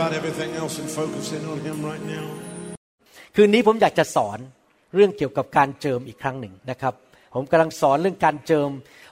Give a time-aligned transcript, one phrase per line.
[0.00, 2.26] about everything else and focus in on Him right now.
[3.36, 4.38] คืนนี้ผมอยากจะสอน
[4.94, 6.94] เรื่องเกี่ยวกับการเจิมอีกครั้งหนึ่งนะครับ
[7.34, 8.68] ผมกำลังสอนเรื่องการเจิม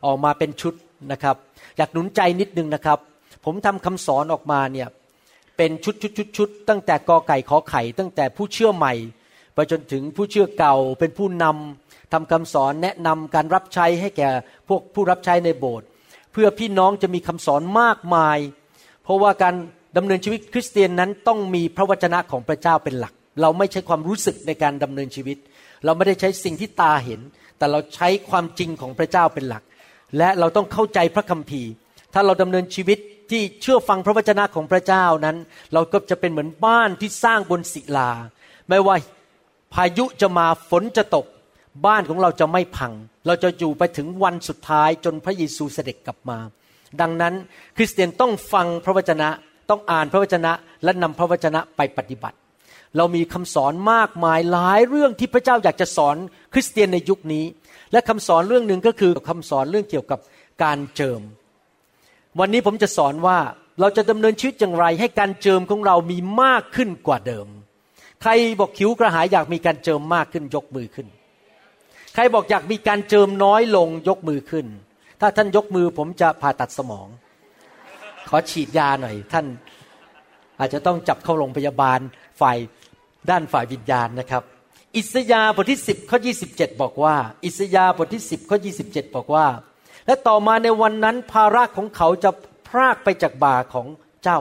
[0.06, 0.74] ออกมาเป็นชุด
[1.12, 1.36] นะครับ
[1.76, 2.98] อยากหนุนใจนิดนึงนะครับ
[3.44, 4.88] ผมทำคำสอนออกมาเนี่ย
[5.56, 8.94] เป็นชุดชุดชุดชุดตั้งแต่กอไก่ขอไข่ ตั้งแต่ผู้เชื่อใหม่
[9.54, 14.30] ไปจนถึงผู้เชื่อเก่าเป็นผู้นำทำคำสอนแนะนำการรับใช้ให้แก่
[14.68, 15.86] พวกผู้รับใช้ในโบสถ์
[16.32, 18.38] เพื่อพี่น้องจะมีคำสอนมากมาย
[19.02, 19.54] เพราะว่าการ
[19.96, 25.38] ดำเนินชีวิตคริสเตียนนั้นต้องมีพระวจนะของพระเจ้าเป็นหลัก เราไม่ใช้ความรู้สึกในการดำเนินชีวิต
[25.84, 27.20] เราไม่ได้ใช้สิ่งที่ตาเห็น
[27.58, 29.62] แต่เราใช้ความจริงของพระเจ้าเป็นหลัก
[30.18, 31.70] และเราต้องเข้าใจพระคัมภีร์
[32.14, 32.98] ถ้าเราดำเนินชีวิต
[33.30, 35.36] ที่เชื่อฟังพระวจนะของพระเจ้านั้น
[35.72, 38.10] เราก็จะเป็นเหมือนบ้านที่สร้างบนศิลา
[38.68, 38.96] ไม่ว่า
[39.74, 41.26] พายุจะมาฝนจะตก
[41.86, 42.92] บ้านของเราจะไม่พัง
[43.26, 46.38] เราจะอยู่ไปถึงวันสุดท้ายจนพระเยซูเสด็จกลับมา
[47.00, 47.34] ดังนั้น
[47.76, 49.28] คริสเตียนต้องฟังพระวจนะ
[49.70, 50.52] ต้องอ่านพระวจนะ
[50.84, 52.36] และนำพระวจนะไปปฏิบัติ
[52.96, 56.16] เรามีคำสอนมากมายหลายเรื่องที่พระเจ้าอยากจะสอน
[56.52, 57.44] คริสเตียนในยุคนี้
[57.92, 60.18] และคำสอนเรื่องหนึ่งก็คือคำสอนเรื่องเกี่ยวกับ
[60.62, 61.20] การเจิม
[62.38, 63.38] วันนี้ผมจะสอนว่า
[63.80, 67.46] เราจะดำเนินชีวิตอย่างไร ให้การเจิมของเรามีมากขึ้นกว่าเดิม
[68.22, 68.30] ใคร
[68.60, 71.06] บอกขิวกระหายอยากมีการเจิมมากขึ้นยกมือขึ้น
[72.14, 74.66] ใครบอกอยากมีการเจิมน้อยลงยกมือขึ้น
[75.20, 77.08] ถ้าท่านยกมือผมจะผ่าตัดสมอง
[78.28, 79.46] ขอฉีดยาหน่อย ท่าน
[80.58, 81.98] อาจจะต้องจับเข้าโรงพยาบาล
[82.40, 82.56] ฝ่าย
[83.30, 84.42] ด้านฝ่ายวิญญาณนะครับ
[84.96, 86.18] อิสยาบทที่ 10ข้อ
[86.50, 89.46] 27 บอกว่า อิสยาบทที่ 10ข้อ27 บอกว่า
[90.06, 92.30] และต่อมาในวันนั้นภาระของเขาจะ
[92.68, 93.86] พรากไปจากบ่าของ
[94.24, 94.40] เจ้า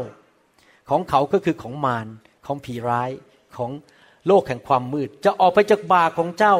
[0.90, 2.08] ของเขาก็คือของมาร
[2.46, 3.10] ของผีร้าย
[3.58, 3.72] ของ
[4.28, 6.56] โลกแห่งความมืด จะออกไปจากบ่าของเจ้า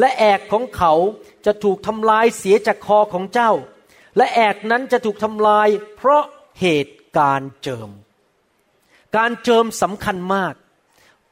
[0.00, 0.92] และแอกของเขา
[1.46, 3.50] จะถูกทำลายเสียจากคอของเจ้า
[4.16, 6.22] และแอกนั้นจะถูกทำลาย เพราะ
[6.60, 7.88] เหตุการเจิม
[9.16, 10.54] การเจิมสำคัญมาก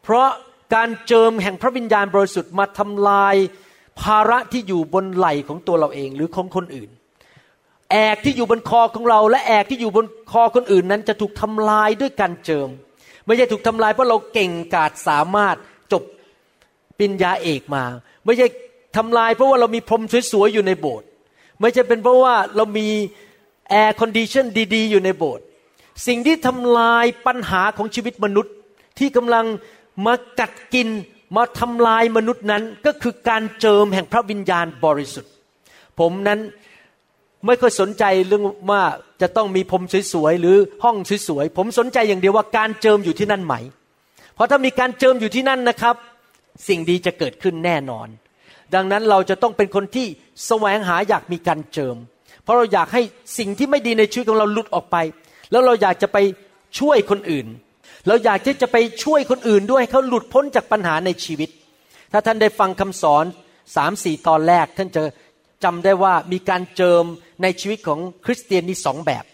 [0.03, 0.29] เพราะ
[0.75, 3.35] การเจิมแห่งพระวิญญาณบริสุทธิ์มาทำลาย
[4.01, 6.91] ภาระที่อยู่บนไหล่ของตัวเราเองหรือของคนอื่น
[7.91, 12.69] แอกที่อยู่บนคอของเรา และแอกที่อยู่บนคอคนอื่นนั้นจะถูกทำลายด้วยการเจิม
[13.27, 15.57] ไม่ใช่ถูกทำลายเพราะเราเก่งกาจสามารถ
[15.93, 16.03] จบ
[16.99, 17.85] ปริญญาเอกมา
[18.25, 18.47] ไม่ใช่
[18.97, 20.03] ทำลายเพราะว่าเรามีพรม
[20.33, 21.09] สวยๆอยู่ในโบสถ์
[21.61, 22.89] ไม่ใช่เป็นเพราะว่าเรามี
[23.71, 25.45] air condition ดีๆ อยู่ในโบสถ์
[26.07, 28.55] สิ่งที่ทำลายปัญหาของชีวิตมนุษย์
[28.99, 29.47] ที่กำลัง
[30.07, 30.89] มากัดกิน
[31.37, 35.33] มาทำลายมนุษย์นั้นก็คือการเจิมแห่งพระวิญญาณบริสุทธิ์
[35.99, 36.41] ผมนั้น
[37.47, 38.83] ไม่ค่อยสนใจเรื่องว่า
[39.21, 40.97] จะต้องมีผมสวยๆหรือห้อง
[41.29, 43.55] สวยๆผมสนใจอย่างเดียวว่าการเจิมอยู่ที่นั่นไหม
[44.35, 45.97] เพราะถ้ามีการเจิมอยู่ที่นั่นนะครับ
[46.69, 48.09] สิ่งดีจะเกิดขึ้นแน่นอน
[48.75, 50.07] ดังนั้นเราจะต้องเป็นคนที่
[50.47, 51.97] แสวงหาอยากมีการเจิม
[52.49, 53.03] เพราะเราอยากให้
[53.39, 54.97] สิ่งที่ไม่ดีในชีวิตของเราหลุดออกไป
[55.51, 56.19] แล้วเราอยากจะไป
[56.79, 57.47] ช่วยคนอื่น
[58.09, 61.51] เราอยากที่จะไปช่วยคนอื่นด้วยให้เขาหลุดพ้นจากปัญหาในชีวิต
[62.13, 63.25] ถ้าท่านได้ฟังคำสอน
[63.77, 65.03] สามสี่ตอนแรก ท่านจะ
[65.65, 67.05] จำได้ว่ามีการเจิม
[67.43, 69.25] ในชีวิตของคริสเตียนนี่สองแบบ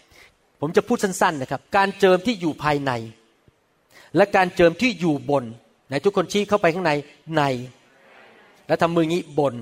[0.61, 2.91] ผมจะพูดสั้นๆนะครับ การเจิมที่อยู่ภายใน
[4.15, 5.43] และการเจิมที่อยู่บน
[5.87, 6.91] ไหนทุกคนชี้เข้าไปข้างใน
[7.37, 7.43] ใน
[8.67, 9.53] และทำมืองี้บน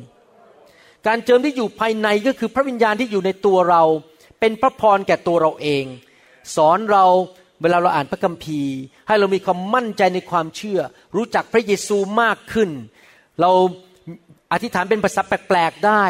[1.07, 3.83] การเจิมที่อยู่ภายในก็คือพระวิญญาณที่อยู่ในตัวเรา
[4.39, 5.85] เป็นพระพรแก่ตัวเราเอง
[6.55, 7.05] สอนเรา
[7.61, 8.75] เวลาเราอ่านพระคัมภีร์
[9.07, 10.79] ให้เรามีความมั่นใจในความเชื่อ
[11.15, 12.69] รู้จักพระเยซูมากขึ้น
[13.41, 13.51] เรา
[14.51, 16.03] อธิษฐานเป็นภาษาแปลกๆได้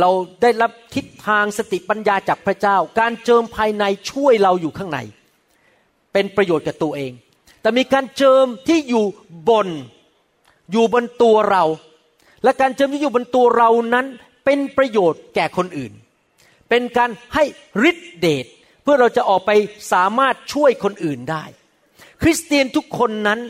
[0.00, 0.10] เรา
[0.42, 4.98] ได้รับทิศทางสติปัญญาจากพระเจ้า การเจิมภายในช่วยเราอยู่ข้างใน
[6.12, 7.12] เป็นประโยชน์กับตัวเอง
[7.62, 9.04] แต่มีการเจิมที่อยู่
[9.48, 9.68] บน
[10.72, 11.64] อยู่บนตัวเรา
[12.44, 14.06] และการเจิมที่อยู่บนตัวเรานั้น
[14.44, 15.92] เป็นประโยชน์แก่คนอื่น
[16.68, 17.44] เป็นการให้
[17.90, 18.46] ฤทธิเดช
[18.82, 19.50] เพื่อเราจะออกไป
[19.92, 21.44] สามารถช่วยคนอื่นได้
[22.22, 23.40] คริสเตียนทุกคนนั้น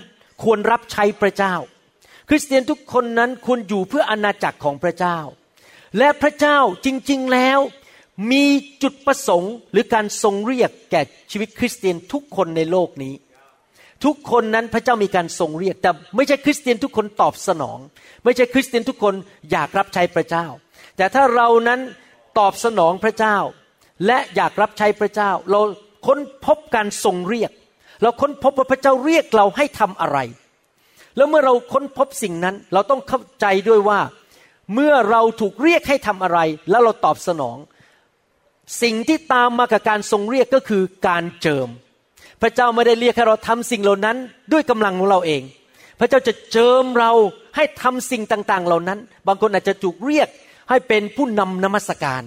[0.42, 1.54] ควรรับใช้พระเจ้า
[2.28, 5.18] คริสเตียนทุกคนนั้นควรอยู่เพื่ออาณาจักรของพระเจ้า
[5.98, 7.58] และพระเจ้าจริง ๆแล้ว
[8.32, 8.44] มี
[8.82, 13.14] จุดประสงค์หรือการทรงเรียกแก่ชีวิตคริสเตียนทุกคนในโลกนี้
[14.04, 17.78] ทุกคนนั้นพระเจ้ามีการทรงเรียก แต่ไม่ใช่คริสเตียนทุกคนตอบสนอง
[18.24, 19.14] ไม่ใช่คริสเตียนทุกคน
[19.50, 20.46] อยากรับใช้พระเจ้า
[20.96, 21.80] แต่ถ้าเรานั้น
[22.38, 23.36] ตอบสนองพระเจ้า
[24.06, 25.60] และอยากรับใช้พระเจ้า เรา
[26.06, 27.50] ค้นพบการทรงเรียก
[28.02, 30.18] เราค้นพบว่าพระเจ้าเรียกเราให้ทำอะไร
[31.16, 34.00] แล้วเมื่อเราค้นพบสิ่งนั้น เราต้องเข้าใจด้วยว่า
[34.74, 36.38] เมื่อเราถูกเรียกให้ทำอะไร
[36.70, 37.58] แล้วเราตอบสนอง
[38.82, 41.68] สิ่งที่ตามมากับการทรงเรียกก็คือการเจิม
[42.42, 44.16] พระเจ้าไม่ได้เรียกให้เราทำสิ่งเหล่านั้น
[44.52, 45.42] ด้วยกำลังของเราเอง
[46.00, 47.12] พระเจ้าจะเจิมเรา
[47.56, 50.28] ให้ทำสิ่งต่าง ๆ เหล่านั้น บางคนอาจจะถูกเรียก
[50.68, 52.22] ให้เป็นผู้นำนมัสการ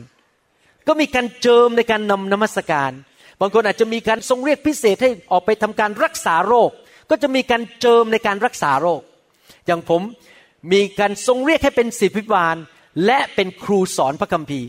[0.87, 2.91] ก็มีการเจิมในการนำนมัสการ
[3.39, 6.69] บางคนอาจจะมีการทรงเรียกพิเศษให้ออกไปทำการรักษาโรค
[7.09, 9.01] ก็จะมีการเจิมในการรักษาโรค
[9.65, 10.01] อย่างผม
[10.71, 12.55] มีการทรงเรียกให้เป็นศิษย์พิบาล
[13.05, 14.67] และเป็นครูสอนพระคัมภีร์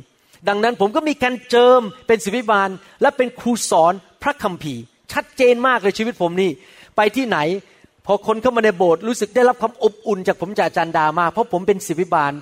[0.48, 2.69] ดังนั้นผมก็มีการเจิมเป็นศิบิบาล
[3.02, 3.92] และเป็นครูสอน
[4.22, 6.50] พระคัมภีร์ ชัดเจนมากเลยชีวิตผมนี่
[6.96, 7.38] ไปที่ไหน
[8.06, 12.32] พอคนเข้ามาในโบสถ์รู้สึกได้รับความอบอุ่นจากผมจากอาจารย์ดามากเพราะผมเป็นศิบิบาล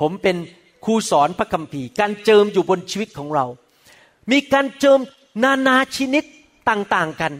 [0.00, 0.36] ผมเป็น
[0.84, 3.46] ครูสอนพระคัมภีร์ การเจิมอยู่บนชีวิตของเรา
[4.30, 4.98] มีการเจิม
[5.44, 6.24] นานาชนิด
[6.70, 7.32] ต่างๆกัน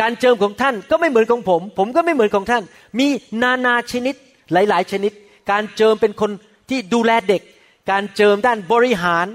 [0.00, 2.62] การเจิมของท่านก็ไม่เหมือนของผม ผมก็ไม่เหมือนของท่าน
[2.98, 3.06] มี
[3.42, 4.14] นานาชนิด
[4.52, 5.12] หลาย ๆ ชนิด
[5.50, 6.30] การเจิมเป็นคน
[6.68, 7.42] ที่ดูแลเด็ก
[7.90, 9.26] การเจิมด้านบริหาร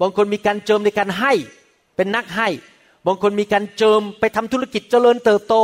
[0.00, 1.32] บางคนมีการเจิมในการให้
[1.96, 2.48] เป็นนักให้
[3.06, 5.54] บางคนมีการเจิมไปทำธุรกิจเจริญเติบโต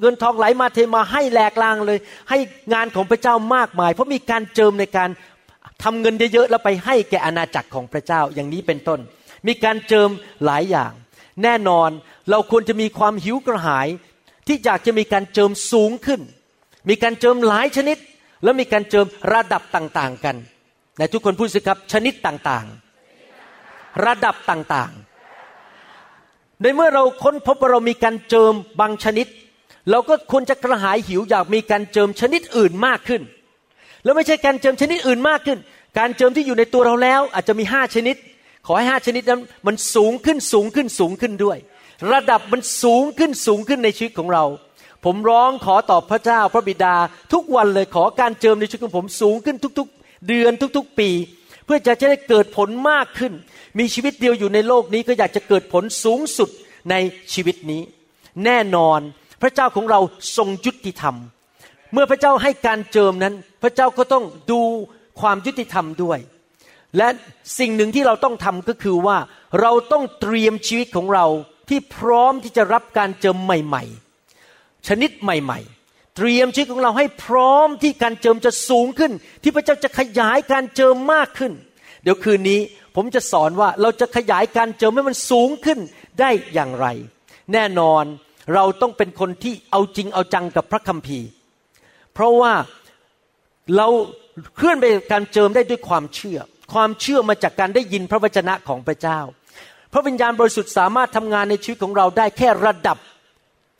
[0.00, 1.98] เงินทองไหลมาเทมาให้แหลกลางเลย
[2.30, 2.38] ให้
[2.72, 5.10] งานของพระเจ้ามากมาย เพราะมีการเจิมในการ
[5.82, 9.00] ทำเงินเยอะๆแล้วไปให้แก่อาณาจักรของพระเจ้าอย่างนี้เป็นต้น
[9.46, 10.10] มีการเจิม
[10.44, 10.92] หลายอย่าง
[11.42, 11.90] แน่นอน
[12.30, 13.88] เราควรจะมีความหิวกระหาย
[14.46, 16.20] ที่อยากจะมีการเจิมสูงขึ้น
[16.88, 17.96] มีการเจิมหลายชนิด
[18.42, 20.36] แล้วมีการเจิมระดับต่างๆกัน
[20.98, 29.26] ในทุกคนพูดสิครับชนิดต่างๆ ระดับต่างๆ ในเมื่อเราค้นพบว่าเรามีการเจิมบางชนิด
[29.90, 33.22] เราก็ควรจะกระหายหิวอยากมีการเจิมชนิดอื่นมากขึ้น
[34.04, 35.58] แล้วไม่ใช่การเจิมชนิดอื่นมากขึ้น
[35.98, 38.16] การเจิมที่อยู่ในตัวเราแล้ว อาจจะมีห้าชนิด
[38.66, 41.58] ขอให้ห้าชนิดนั้นมันสูงขึ้นสูงขึ้นสูงขึ้นด้วย
[42.12, 44.44] ระดับมันสูงขึ้นสูงขึ้นในชีวิตของเรา
[45.04, 46.94] ผมร้องขอต่อพระเจ้าพระบิดา
[47.32, 51.10] ทุกวันเลยขอการเจิมในชีวิตของผมสูงขึ้นทุก ๆ เดือนทุก ๆ ปี
[51.64, 53.32] เพื่อจะจะได้เกิดผลมากขึ้น
[53.78, 56.48] มีชีวิตเดียวอยู่ในโลกนี้ก็อยากจะเกิดผลสูงสุด
[56.90, 56.94] ใน
[57.32, 57.82] ชีวิตนี้
[58.44, 59.00] แน่นอน
[59.42, 60.00] พระเจ้าของเรา
[60.36, 61.16] ทรงยุติธรรม
[61.92, 64.62] เมื่อพระเจ้าให้การเจิมนั้น พระเจ้าก็ต้องดู
[65.20, 66.18] ความยุติธรรมด้วย
[66.96, 67.08] และ
[67.58, 69.18] สิ่งหนึ่งที่เราต้องทำก็คือว่า
[69.60, 71.26] เราต้องเตรียมชีวิตของเรา
[71.68, 73.84] ที่พร้อมที่จะรับการเจิมใหม่
[74.34, 79.12] ๆ ชนิดใหม่ ๆ เตรียมชีวิตของเราให้พร้อมที่การเจิมจะสูงขึ้น
[79.42, 81.52] ที่พระเจ้าจะขยายการเจิมมากขึ้น
[82.02, 82.60] เดี๋ยวคืนนี้
[82.96, 85.78] ผมจะสอนว่าเราจะขยายการเจิมให้มันสูงขึ้น
[86.20, 86.86] ได้อย่างไร
[87.52, 88.04] แน่นอน
[88.54, 91.26] เราต้องเป็นคนที่เอาจริงเอาจังกับพระคัมภีร์
[92.14, 92.54] เพราะว่า
[93.76, 93.88] เรา
[94.56, 96.38] เคลื่อนไปการเจิมได้ด้วยความเชื่อ
[96.72, 99.20] ความเชื่อมาจากการได้ยินพระวจนะของพระเจ้า
[99.92, 102.98] พระวิญญาณบริสุทธิ์สามารถทำงานในชีวิตของเราได้แค่ระดับ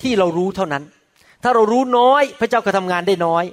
[0.02, 0.84] ที่เรารู้เท่านั้น
[1.42, 3.44] ถ้าเรารู้น้อยพระเจ้าก็ทำงานได้น้อย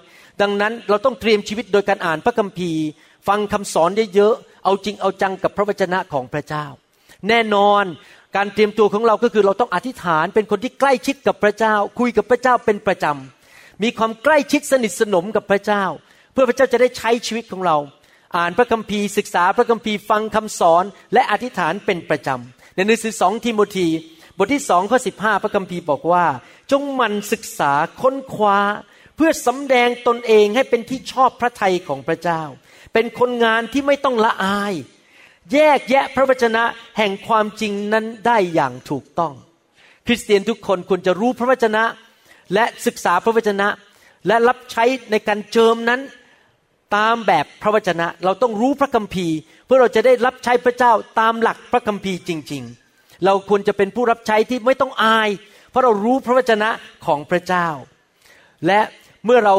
[0.42, 2.84] ดังนั้นเราต้องเตรียมชีวิตโดยการอ่านพระคัมภีร์
[3.28, 6.66] ฟังคำสอนเยอะๆเอาจริงเอาจังกับพระวจนะของพระเจ้า
[7.28, 7.84] แน่นอน
[8.36, 13.39] การเตรียมตัวของเราก็คือเราต้องอธิษฐานเป็นคนที่ใกล้ชิดกับพระเจ้า คุยกับพระเจ้าเป็นประจำ
[13.84, 15.84] มีความใกล้ชิดสนิทสนมกับพระเจ้า
[16.34, 17.78] เพื่อพระเจ้าจะได้ใช้ชีวิตของเรา
[18.38, 20.84] อ่านพระคัมภีร์ศึกษาพระคัมภีร์ฟังคำสอน
[21.14, 23.88] และอธิษฐานเป็นประจำในหนังสือสองทิโมธี
[24.38, 26.26] บทที่สองข้อสิบห้าพระคัมภีร์บอกว่า
[26.72, 27.72] จงมันศึกษา
[28.02, 28.60] ค้นคว้า
[29.16, 32.42] เพื่อสำแดงตนเองให้เป็นที่ชอบพระทัยของพระเจ้า
[32.94, 34.74] เป็นคนงานที่ไม่ต้องละอาย
[35.54, 36.64] แยกแยะพระวจนะ
[36.98, 39.34] แห่งความจริงนั้นได้อย่างถูกต้อง
[40.08, 41.84] คริสเตียนทุกคนควรจะรู้พระวจนะ
[42.54, 43.68] และศึกษาพระวจนะ
[44.28, 46.02] และรับใช้ในการเจิมนั้น
[46.96, 52.64] ตามแบบพระวจนะ เราต้องรู้พระคัมภีร์ เพื่อเราจะได้รับใช้พระเจ้าตามหลักพระคัมภีร์จริง
[52.94, 55.30] ๆ เราควรจะเป็นผู้รับใช้ที่ไม่ต้องอาย
[55.70, 56.70] เพราะเรารู้พระวจนะ
[57.06, 57.68] ของพระเจ้า
[58.68, 58.80] และ
[59.26, 59.56] เมื่อเรา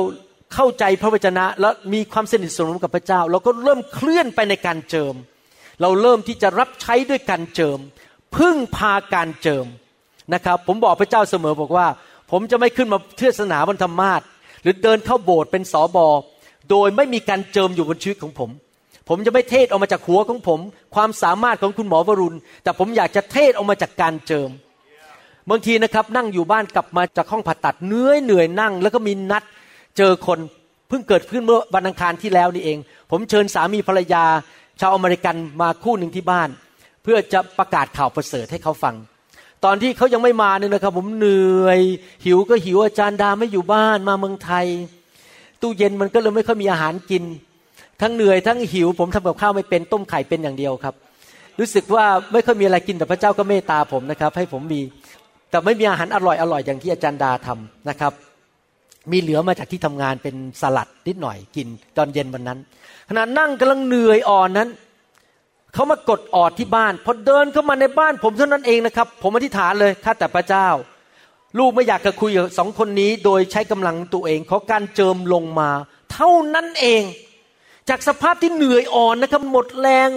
[0.54, 5.14] เข้าใจพระวจนะ และมีความสนิทสนมกับพระเจ้า เราก็เริ่มเคลื่อนไปในการเจิม
[5.80, 7.78] เราเริ่มที่จะรับใช้ด้วยการเจิม
[8.36, 9.66] พึ่งพาการเจิม
[10.34, 11.86] นะครับ ผมบอกพระเจ้าเสมอบอกว่า
[12.30, 14.20] ผมจะไม่ขึ้นมาเทศนาบนธรรมาท
[14.62, 16.06] หรือเดินเข้าโบสถ์เป็นสอบอ
[16.70, 18.50] โดยไม่มีการเจิมอยู่บนชีวิตของผม
[19.08, 20.60] ผมจะไม่เทศออกมาจากหัวของผม
[20.94, 24.50] ความสามารถของคุณหมอวรุณ แต่ผมอยากจะเทศออกมาจากการเจิม
[25.50, 29.42] บางทีนะครับนั่งอยู่บ้านกลับมาจากห้องผ่าตัดเหนื่อยเหนื่อยนั่ง แล้วก็มีนัด
[29.96, 30.38] เจอคน
[30.88, 32.78] เพิ่งเกิดขึ้นเมื่อวันอังคารที่แล้วนี่เอง
[33.10, 34.24] ผมเชิญสามีภรรยา
[34.80, 36.48] ชาวอเมริกันมาคู่หนึ่งที่บ้าน
[37.02, 38.94] เพื่อจะประกาศข่าวประเสริฐให้เขาฟัง
[39.64, 41.80] ตอนที่เขายังไม่มาเนี่ยนะครับ ผมเหนื่อย
[42.24, 44.66] หิวก็หิวอาจารย์ดาไม่อยู่บ้านมาเมืองไทย
[45.60, 47.24] ตู้เย็นมันก็เลยไม่ค่อยมีอาหารกิน
[48.00, 50.94] ทั้งเหนื่อยทั้งหิว ผมทำกับข้าวไม่เป็นต้มไข่เป็นอย่างเดียวครับ
[51.58, 54.80] รู้สึกว่าไม่ค่อยมีอะไรกินแต่พระเจ้าก็เมตตาผมนะครับ ให้ผมมี
[55.50, 58.12] แต่ไม่มีอาหารอร่อยอร่อยอย่างที่อาจารย์ดาทำนะครับ
[59.12, 62.58] มีเหลือมาจากที่ทำงานเป็นสลัดนิดหน่อยกินตอนเย็นวันนั้น
[63.08, 64.68] ขณะนั่งกำลังเหนื่อยอ่อนนั้น
[65.74, 70.68] เขามากดออดที่บ้านพอเดินเข้ามาในบ้านผมเท่านั้นเองนะครับ ผมอธิษฐานเลยข้าแต่พระเจ้า
[71.58, 75.70] ลูกไม่อยากจะคุยกับสองคนนี้โดยใช้กำลังตัวเองขอการเจิมลงมา
[76.12, 77.02] เท่านั้นเอง
[77.88, 80.10] จากสภาพที่เหนื่อยอ่อนนะครับหมดแรง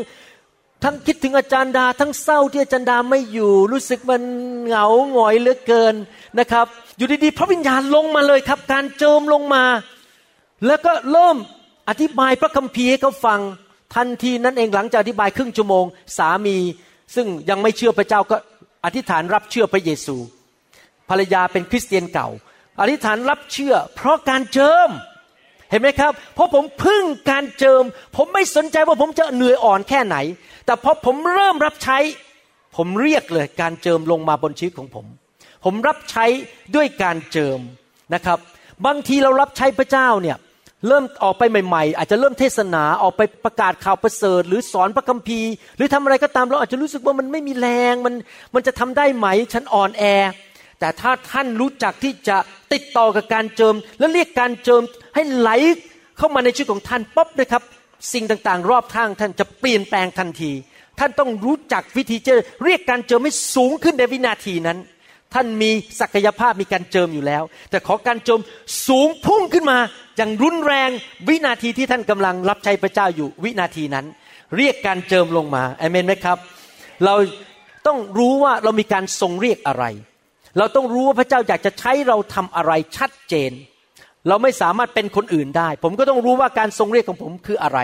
[0.84, 4.22] ทั้งคิดถึงอาจารย์ดา ทั้งเศร้าที่อาจารย์ดาไม่อยู่ รู้สึกมัน
[4.66, 5.96] เหงาหงอยเหลือเกิน
[6.40, 6.66] นะครับ
[6.98, 9.64] อยู่ดีๆพระวิญญาณลงมาเลยครับ การเจิมลงมา
[10.66, 11.38] แล้วก็เริ่ม
[11.90, 13.40] อธิบายพระคัมภีร์ให้เขาฟัง
[13.96, 15.86] ทันทีนั้นเองหลังจากอธิบายครึ่งชั่วโมง
[16.18, 16.58] สามี
[17.16, 18.36] ซึ่งยังไม่เชื่อพระเจ้าก็
[18.86, 20.16] อธิษฐานรับเชื่อพระเยซู
[21.10, 22.28] ภรรยาเป็นคริสเตียนเก่า
[22.82, 24.90] อธิษฐานรับเชื่อ เพราะการเจิม
[25.70, 27.84] เห็นไหมครับ เพราะผมพึ่งการเจิม
[28.16, 30.18] ผมไม่สนใจว่าผมจะเหนื่อยอ่อนแค่ไหน
[30.66, 31.98] แต่พอผมเริ่มรับใช้
[32.78, 35.06] ผมเรียกเลยการเจิมลงมาบนชีวิตของผม
[35.64, 36.26] ผมรับใช้
[36.76, 37.60] ด้วยการเจิม
[38.14, 38.40] นะครับ
[38.86, 40.38] บางทีเรารับใช้พระเจ้าเนี่ย
[40.88, 48.14] เริ่มออกไปใหม่ ๆ อาจจะเริ่มเทศนาออกไปประกาศข่าวประเสริฐ หรือสอนพระคัมภีร์ หรือทำอะไรก็ตามเราอาจจะรู้สึกว่ามันไม่มีแรงมัน
[48.54, 50.04] มันจะทำได้ไหมฉันอ่อนแอ
[50.80, 52.38] แต่ถ้าท่านรู้จักที่จะ
[52.74, 54.82] ติดต่อกับการเจิม และเรียกการเจิม
[55.16, 55.50] ให้ไหล
[56.18, 57.64] เข้ามาในชีวิตของท่านป๊บเลยครับ
[58.14, 60.52] สิ่งต่างๆ รอบข้างท่านจะเปลี่ยนแปลงทันที
[61.00, 64.78] ท่านต้องรู้จักวิธีจอเรียกการเจิมให้สูงขึ้นในวินาทีนั้น
[65.34, 65.72] ท่านมี
[66.02, 68.40] ศักยภาพมีการเจิมอยู่แล้ว แต่ขอการเจิม
[68.88, 69.78] สูงพุ่งขึ้นมา
[70.18, 70.90] อย่างรุนแรง
[71.28, 74.06] วินาทีที่ท่านกำลังรับใช้พระเจ้าอยู่วินาทีนั้น
[74.58, 76.38] เรียกการเจิมลงมาเอเมนไหมครับ
[77.06, 77.16] เรา
[77.88, 79.86] ต้องรู้ว่าเรามีการทรงเรียกอะไร
[80.58, 83.52] เราต้องรู้ว่าพระเจ้าอยากจะใช้เราทำอะไรชัดเจน
[84.28, 87.80] เราไม่สามารถเป็นคนอื่นได้ ผมก็ต้องรู้ว่าการทรงเรียกของผมคืออะไร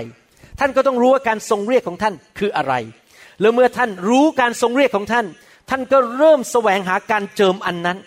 [0.59, 2.73] ท่านก็ต้องรู้ว่าการทรงเรียกของท่านคืออะไร
[3.41, 5.25] แล้วเมื่อท่านรู้การทรงเรียกของท่าน
[5.69, 7.97] ท่านก็เริ่มแสวงหาการเจิมอันนั้น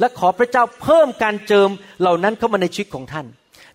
[0.00, 1.68] และขอพระเจ้าเพิ่มการเจิม
[2.00, 3.26] เหล่านั้นเข้ามาในชีวิตของท่าน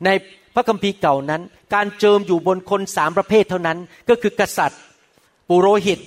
[0.06, 0.10] ใน
[0.56, 1.42] พระคัมภีร์เก่านั้น
[1.74, 3.78] การเจิมอยู่บนคนสามประเภทเท่านั้น
[4.10, 4.80] ก็คือกษัตริย์
[5.50, 6.00] ปุโรหิต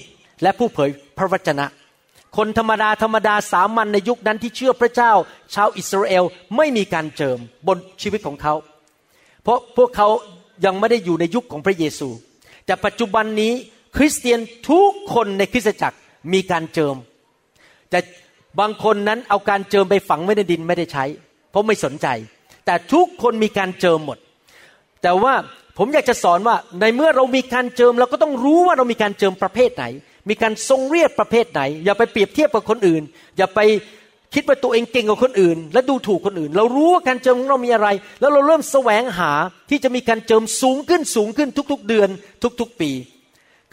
[0.43, 1.67] และผู้เผยพระวจนะ
[2.37, 5.13] คนธรรมดาธรรมดาสามัญในยุคนั้นที่เชื่อพระเจ้า
[5.55, 6.25] ชาวอิสราเอล
[6.57, 8.55] ไม่มีการเจิมบนชีวิตของเขา
[9.43, 10.09] เพราะพวกเขา
[10.65, 12.09] ยังไม่ได้อยู่ในยุคของพระเยซู
[12.67, 13.53] แต่ปัจจุบันนี้
[13.97, 15.99] คริสเตียนทุกคนในคริสตจักร
[16.33, 16.97] มีการเจิม
[17.91, 17.99] แต่
[18.61, 21.05] บางคนนั้นเอาการเจิมไปฝังไว้ในดินไม่ได้ใช้
[21.51, 22.07] เพราะไม่สนใจ
[22.67, 24.19] แต่ทุกคนมีการเจิมหมด
[25.03, 25.35] แต่ว่า
[25.79, 29.85] ผมอยากจะสอนว่าในเมื่อเรามีการเจิมเราก็ต้องรู้ว่าเรามีการเจิมประเภทไหน
[30.29, 33.03] มีการทรงเรียกประเภทไหน อย่าไปเปรียบเทียบกับคนอื่น
[33.37, 33.61] อย่าไป
[34.35, 37.89] คิดว่าตัวเองเก่งกว่าคนอื่น และดูถูกคนอื่น เรารู้ว่าการเจิมของเรามีอะไร
[38.21, 39.33] แล้วเราเริ่มแสวงหา
[39.71, 42.09] ที่จะมีการเจิมสูงขึ้นสูงขึ้นทุก ๆ เดือน
[42.61, 42.91] ทุก ๆ ปี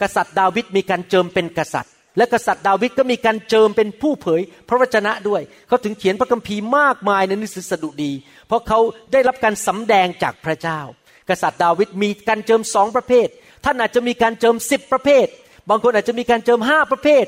[0.00, 8.12] กษัตริย์ดาวิดมีการเจิมเป็นกษัตริย์ และกษัตริย์ดาวิดก็มีการเจิมเป็นผู้เผยพระวจนะด้วย เขาถึงเขียนพระคัมภีร์มากมายในหนังสือสดุดี
[8.46, 8.78] เพราะเขา
[9.12, 10.80] ได้รับการสำแดงจากพระเจ้า
[11.28, 13.28] กษัตริย์ดาวิดมีการเจิมสองประเภท
[13.64, 15.26] ท่านอาจจะมีการเจิมสิบประเภท
[15.68, 17.24] บางคนอาจจะมีการเจิมห้าประเภท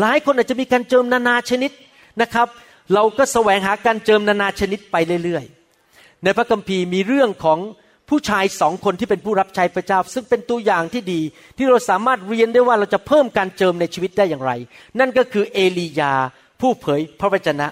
[0.00, 1.72] หลายคนอาจจะมีการเจิมนานาชนิด
[2.20, 2.48] นะครับ
[2.94, 7.58] เราก็แสวงหาการเจิมนานาชนิดไปเรื่อยๆ ในพระคัมภีร์มีเรื่องของ
[8.08, 11.20] ผู้ชายสองคนที่เป็นผู้รับใช้พระเจ้า ซึ่งเป็นตัวอย่างที่ดี
[11.56, 14.52] ที่เราสามารถเรียนได้ว่าเราจะเพิ่มการเจิมในชีวิตได้อย่างไร
[14.98, 16.12] นั่นก็คือเอลียา
[16.60, 17.66] ผู้เผยพระวจนะ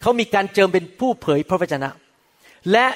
[0.00, 1.88] เขามีการเจิมเป็นผู้เผยพระวจนะ
[2.72, 2.86] และ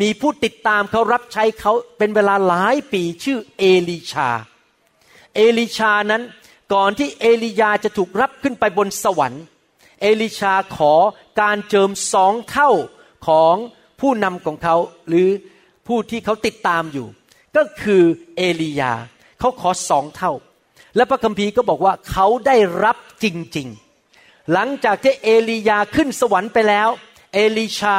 [0.00, 4.30] มีผู้ติดตามเขารับใช้เขาเป็นเวลาหลายปีชื่อเอลีชา
[5.34, 6.22] เอลิชานั้น
[6.74, 9.44] ก่อนที่เอลียาจะถูกรับขึ้นไปบนสวรรค์
[10.00, 10.94] เอลิชาขอ
[11.40, 12.70] การเจิมสองเท่า
[13.26, 13.54] ของ
[14.00, 14.76] ผู้นำของเขา
[15.08, 15.28] หรือ
[15.90, 17.06] ผู้ที่เขาติดตามอยู่
[17.56, 18.02] ก็คือ
[18.36, 18.92] เอลียา
[19.40, 20.32] เขาขอสองเท่า
[20.96, 26.88] และพระคัมภีร์ก็บอกว่าเขาได้รับจริงๆ หลังจากที่เอลียาขึ้นสวรรค์ไปแล้ว
[27.34, 27.98] เอลิชา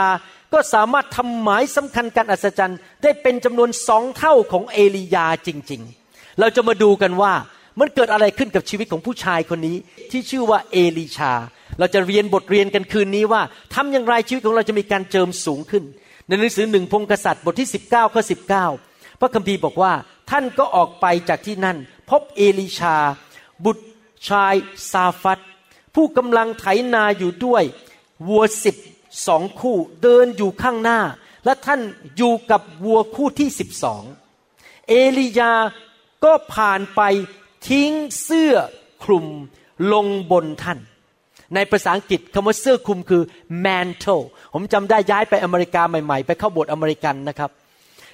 [0.53, 5.81] ก็สามารถทำหมายสำคัญการอัศจรรย์ ได้เป็นจำนวนสองเท่าของเอลียาจริง
[6.11, 7.33] ๆ เราจะมาดูกันว่า
[7.79, 9.77] มันเกิดอะไรขึ้นกับชีวิตของผู้ชายคนนี้
[10.11, 11.33] ที่ชื่อว่าเอลิชา
[11.79, 13.41] เราจะเรียนบทเรียนกันคืนนี้ว่า
[13.73, 15.83] ทำอย่างไรชีวิตของเราจะมีการเจิมสูงขึ้น
[16.27, 18.21] ในหนังสือหนึ่งพงกษัตริย์บทที่ 19ข้อ
[18.71, 19.93] 19พระคัมภีร์บอกว่า
[20.29, 21.77] ท่านก็ออกไปจากที่นั่น
[22.09, 22.97] พบเอลิชา
[23.65, 23.85] บุตร
[24.27, 24.55] ชาย
[24.91, 25.39] ซาฟัต
[25.95, 27.63] ผู้กำลังไถนาอยู่ด้วย
[28.27, 28.75] วัวสิบ
[29.27, 30.99] สองคู่เดินอยู่ข้างหน้า
[31.45, 31.81] และท่าน
[32.17, 34.03] อยู่กับวัวคู่ที่สิบสอง
[34.87, 35.53] เอลียา
[36.23, 37.01] ก็ผ่านไป
[37.67, 37.91] ทิ้ง
[38.23, 38.53] เสื้อ
[39.03, 39.27] คลุม
[39.93, 40.79] ลงบนท่าน
[41.55, 43.23] ในภาษาอังกฤษคำว่าเสื้อคลุมคือ
[43.65, 47.51] mantle ผมจำได้ย้ายไปอเมริกาใหม่ ๆ ไปเข้าโบสถ์อเมริกันนะครับ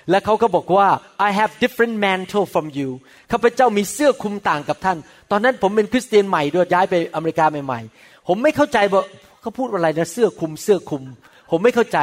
[0.10, 0.88] และเขาก็บอกว่า
[1.28, 2.90] I have different mantle from you
[3.32, 4.98] ข้าพเจ้ามีเสื้อคลุมต่างกับท่าน
[5.32, 9.02] ตอนนั้นผมเป็นคริสเตียนใหม่ด้วยย้ายไปอเมริกาใหม่ ๆ ผมไม่เข้าใจว่า
[9.42, 11.04] เขาพูดอะไรนะเสื้อคลุมเสื้อคลุม
[11.52, 12.00] ผมไม่เข้าใจ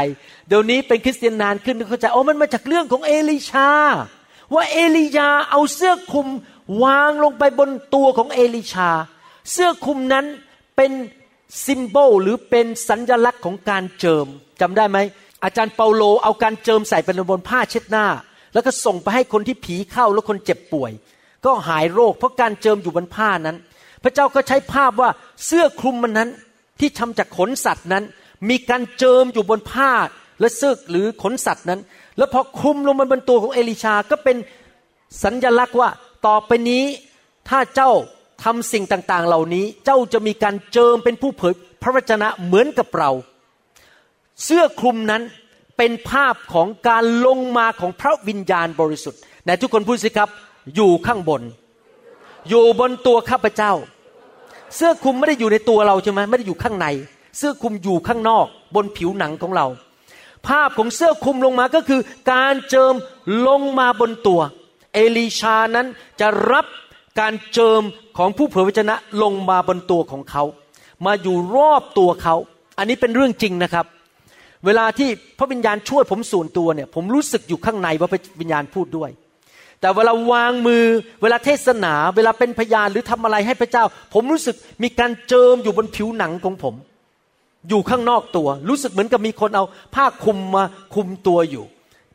[0.48, 3.68] เดี๋ยวนี้เป็นคริสเตียนนานขึ้นเข้าใจโอ้มันมาจากเรื่องของเอลิชา
[4.54, 6.28] ว่าเอลียาเอาเสื้อคลุม
[6.84, 8.90] วางลงไปบนตัวของเอลิชา
[9.52, 10.24] เสื้อคลุมนั้น
[10.76, 10.90] เป็น
[11.66, 14.26] ซิมโบลหรือเป็นสัญญลักษณ์ของการเจิม
[14.60, 14.98] จำได้ไหม
[15.44, 18.06] อาจารย์เปาโลเอาการเจิมใส่เป็นบนผ้าเช็ดหน้า
[18.54, 20.92] แล้วก็ส่งไปให้คนที่ผีเข้าแล้วคนเจ็บป่วย
[21.44, 23.56] ก็หายโรคเพราะการเจิมอยู่บนผ้านั้น
[24.02, 25.10] พระเจ้าก็ใช้ภาพว่า
[25.46, 26.30] เสื้อคลุมมันนั้น
[26.80, 28.04] ที่ทำจากขนสัตว์นั้น
[28.48, 29.90] มีการเจิมอยู่บนผ้า
[30.40, 31.80] และเสื้อหรือขนสัตว์นั้น
[32.18, 34.36] แล้วพอคลุมลงมาบนตัวของเอลิชาก็เป็น
[35.22, 35.88] สัญญลักษณ์ว่า
[36.26, 36.84] ต่อไปนี้
[37.48, 37.90] ถ้าเจ้า
[38.44, 43.10] ทำสิ่งต่างๆ เหล่านี้เจ้าจะมีการเจิมเป็นผู้เผยพระวจนะเหมือนกับเรา
[44.44, 45.22] เสื้อคลุมนั้น
[45.76, 50.28] เป็นภาพของการลงมาของพระวิญญาณบริสุทธิ์ไหนทุกคนพูดสิครับ
[50.74, 51.42] อยู่ข้างบน
[52.48, 53.72] อยู่บนตัวข้าพเจ้า
[54.76, 56.86] เสื้อคลุมไม่ได้อยู่ในตัวเราใช่ไหมไม่ได้อยู่ข้างใน
[57.38, 59.66] เสื้อคลุมอยู่ข้างนอกบนผิวหนังของเรา
[60.46, 62.00] ภาพของเสื้อคลุมลงมาก็คือ
[62.32, 62.94] การเจิม
[63.48, 64.40] ลงมาบนตัว
[64.92, 65.86] เอลีชานั้น
[66.20, 66.66] จะรับ
[67.20, 67.82] การเจิม
[68.18, 70.44] ของผู้เผยพระชนะลงมาบนตัวของเขา
[71.06, 72.34] มาอยู่รอบตัวเขา
[72.78, 73.86] อันนี้เป็นเรื่องจริงนะครับ
[74.66, 79.10] เวลาที่พระวิญญาณช่วยผมส่วนตัวเนี่ย ผมรู้สึกอยู่ข้างในว่าพระวิญญาณพูดด้วย
[79.80, 80.84] แต่เวลาวางมือ
[81.22, 86.74] เวลาเทศนา เวลาเป็นพยานหรือทำอะไรให้พระเจ้า ผมรู้สึกมีการเจิมอยู่บนผิวหนังของผม
[87.68, 91.64] อยู่ข้างนอกตัว รู้สึกเหมือนกับมีคนเอาผ้าคลุมมาคลุมตัวอยู่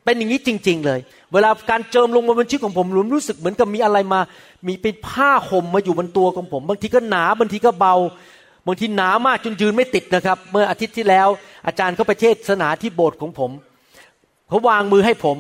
[0.03, 0.99] เป็นอย่างนี้จริง ๆ เลย
[1.33, 4.19] เวลาการเจิมลงมาบนชีวิตของผมผมรู้สึกเหมือนกับมีอะไรมา
[4.67, 7.95] มีเป็นผ้าห่มมาอยู่บนตัวของผม บางทีก็หนาบางทีก็เบา
[8.67, 11.28] บางทีหนามากจนยืนไม่ติดนะครับ เมื่ออาทิตย์ที่แล้ว
[11.67, 13.52] อาจารย์เขาไปเทศนาที่โบสถ์ของผม
[14.50, 15.38] เขาวางมือให้ผม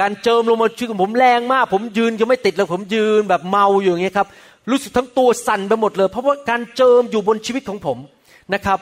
[0.00, 4.28] การเจิมลงมาชีวิตของผมแรงมาก ผมยืนจะไม่ติดแล้วผมยืนแบบเมาอยู่อย่างเงี้ยครับ
[4.70, 7.98] รู้สึกทั้งตัวสั่นไปหมดเลย เพราะว่าการเจิมอยู่บนชีวิตของผม
[8.54, 8.78] นะครับ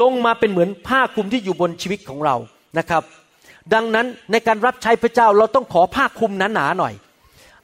[0.00, 2.36] ลงมาเป็นเหมือนผ้าคลุมที่อยู่บนชีวิตของเรา
[2.78, 3.02] นะครับ
[3.74, 6.94] ดังนั้นในการรับใช้พระเจ้าเราต้องขอผ้าคลุมหนาๆหน่อย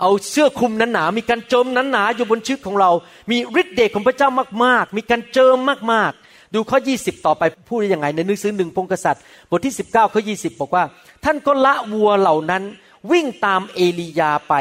[0.01, 2.91] เอาเสื้อคลุมหนาๆมีการเจิมหนาๆอยู่บนชีวิตของเรา
[3.31, 4.29] มีฤทธิ์เดชของพระเจ้า
[4.65, 5.57] มากๆ มีการเจิม
[5.93, 10.85] มากๆ ดูข้อ 20 ต่อไปพูดยังไงในหนังสือหนึ่งพงกษัตริย์ บทที่ 19ข้อ20 บอกว่า
[11.25, 12.63] ท่านก็ละวัวเหล่านั้น
[13.11, 14.55] วิ่งตามเอลียาไป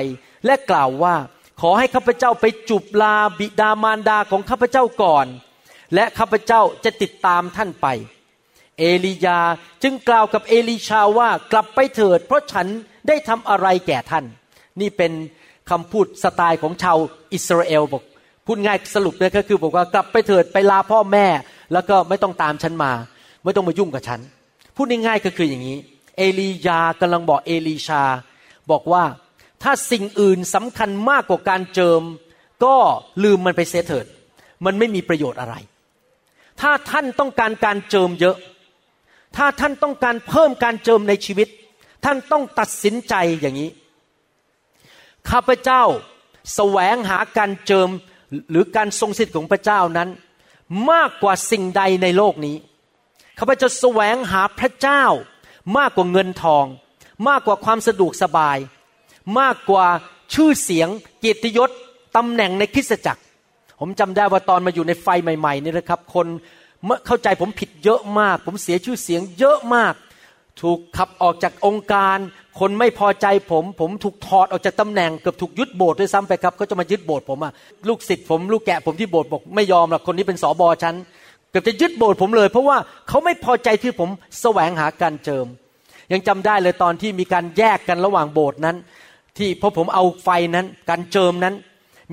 [0.45, 1.15] และกล่าวว่า
[1.62, 5.28] ขอให้ข้าพเจ้าไปจุบลาบิดามารดาของข้าพเจ้าก่อน
[5.93, 7.88] และข้าพเจ้าจะติดตามท่านไป
[8.80, 9.39] เอลียา
[9.84, 12.67] จึงกล่าวกับเอลีชาว่ากลับไปเถิด เพราะฉัน
[13.08, 14.26] ได้ทำอะไรแก่ท่าน
[14.81, 15.11] นี่เป็น
[15.69, 16.97] คำพูดสไตล์ของชาว
[17.33, 18.03] อิสราเอลบอก
[18.45, 21.25] พูดง่ายสรุปเลยก็คือบอกว่ากลับไปเถิดไปลาพ่อแม่
[21.73, 22.91] แล้วก็ไม่ต้องตามฉันมา
[23.43, 24.19] ไม่ต้องมายุ่งกับฉัน
[24.75, 25.77] พูดง่ายๆก็คืออย่างนี้
[26.17, 28.03] เอลียากำลังบอกเอลีชา
[28.71, 29.03] บอกว่า
[29.63, 32.01] ถ้าสิ่งอื่นสำคัญมากกว่าการเจิม
[32.65, 32.75] ก็
[33.23, 34.05] ลืมมันไปเสียเถิด
[34.65, 35.55] มันไม่มีประโยชน์อะไร
[36.61, 38.37] ถ้าท่านต้องการการเจิมเยอะ
[39.37, 41.47] ถ้าท่านต้องการเพิ่มการเจิมในชีวิต
[42.05, 43.69] ท่านต้องตัดสินใจอย่างนี้
[45.31, 45.83] ข้าพเจ้า
[46.55, 47.89] แสวงหาการเจิม
[48.51, 50.09] หรือการทรงสิทธิ์ของพระเจ้านั้น
[50.91, 52.55] มากกว่าสิ่งใดในโลกนี้
[53.39, 55.03] ข้าพเจ้าแสวงหาพระเจ้า
[55.77, 56.65] มากกว่าเงินทอง
[57.27, 58.57] มากกว่าความสะดวกสบาย
[59.39, 59.87] มากกว่า
[60.33, 61.69] ชื่อเสียงเกียรติยศ
[62.15, 63.21] ตำแหน่งในคริสตจักร
[63.79, 66.27] ผมจำได้ว่าตอนมาอยู่ในไฟใหม่ๆนี่นะครับ คน
[67.07, 69.93] เข้าใจผมผิดเยอะมาก ผมเสียชื่อเสียงเยอะมาก
[70.61, 72.17] ถูกขับออกจากองค์การ
[72.59, 77.53] คนไม่พอใจผม ผมถูกถอดออกจากตำแหน่งเกือบถูกยึดโบสถ์ด้วยซ้ำไปครับเขาจะมายึดโบสถ์ผมอะ
[77.87, 80.95] ลูกศิษย์ผมลูกแกะผมที่โบสถ์บอกไม่ยอมหรอกคนนี้เป็นสอบอชั้น
[81.51, 84.09] เกือบจะยึดโบสถ์ผมเลย เพราะว่าเขาไม่พอใจที่ผม
[84.41, 85.45] แสวงหาการเจิม
[86.13, 88.75] ยังจำได้เลยตอนที่มีการแยกกันระหว่างโบสถ์นั้น
[89.37, 91.55] ที่พอผมเอาไฟนั้นการเจิมนั้น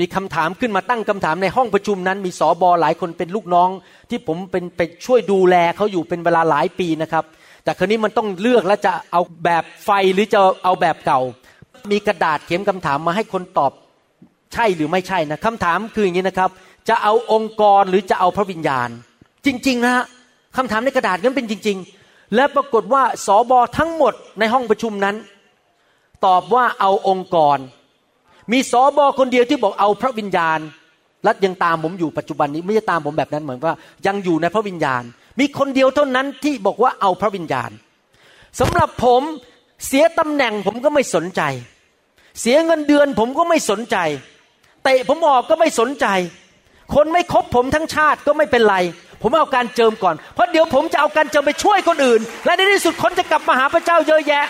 [0.00, 3.68] มีคำถามขึ้นมาตั้งคำถามในห้องประชุมนั้น มีสอบอหลายคนเป็นลูกน้อง
[4.10, 7.24] ที่ผมเป็นไปช่วยดูแลเขาอยู่เป็นเวลาหลายปีนะครับ
[7.64, 11.20] แต่คราวนี้มันต้องเลือกแล้วจะเอาแบบไฟหรือจะเอาแบบเก่า
[11.90, 13.72] มีกระดาษเขียนคำถามมาให้คนตอบ
[14.52, 16.50] ใช่หรือไม่ใช่นะคำถามคืออย่างนี้นะครับ
[16.88, 18.88] จะเอาองค์กรหรือจะเอาพระวิญญาณ
[19.46, 20.04] จริง ๆ นะฮะ
[20.56, 25.16] คำถามในกระดาษนั้นเป็นจริง ๆ และปรากฏว่าสอบอทั้งหมดในห้องประชุมนั้น
[26.26, 27.58] ตอบว่าเอาองค์กร
[28.52, 30.58] มีสอบอคนเดียวที่บอกเอาพระวิญญาณ
[31.24, 33.74] และยังตามผมอยู่ปัจจุบันนี้ไม่ใช่ตามผมแบบนั้นเหมือนว่า
[34.06, 35.02] ยังอยู่ในพระวิญญาณ
[35.40, 37.70] มีคนเดียวเท่านั้นที่บอกว่าเอาพระวิญญาณ
[38.60, 39.22] สำหรับผม
[39.86, 41.42] เสียตำแหน่งผมก็ไม่สนใจ
[42.40, 43.96] เสียเงินเดือนผมก็ไม่สนใจ
[44.84, 46.06] เตะผมออกก็ไม่สนใจ
[46.94, 48.76] คนไม่คบผมทั้งชาติก็ไม่เป็นไร
[49.22, 54.44] ผมเอาการเจิมก่อน เพราะเดี๋ยวผมจะเอาการเจิมไปช่วยคนอื่น และในที่สุดคนจะกลับมาหาพระเจ้าเยอะแยะ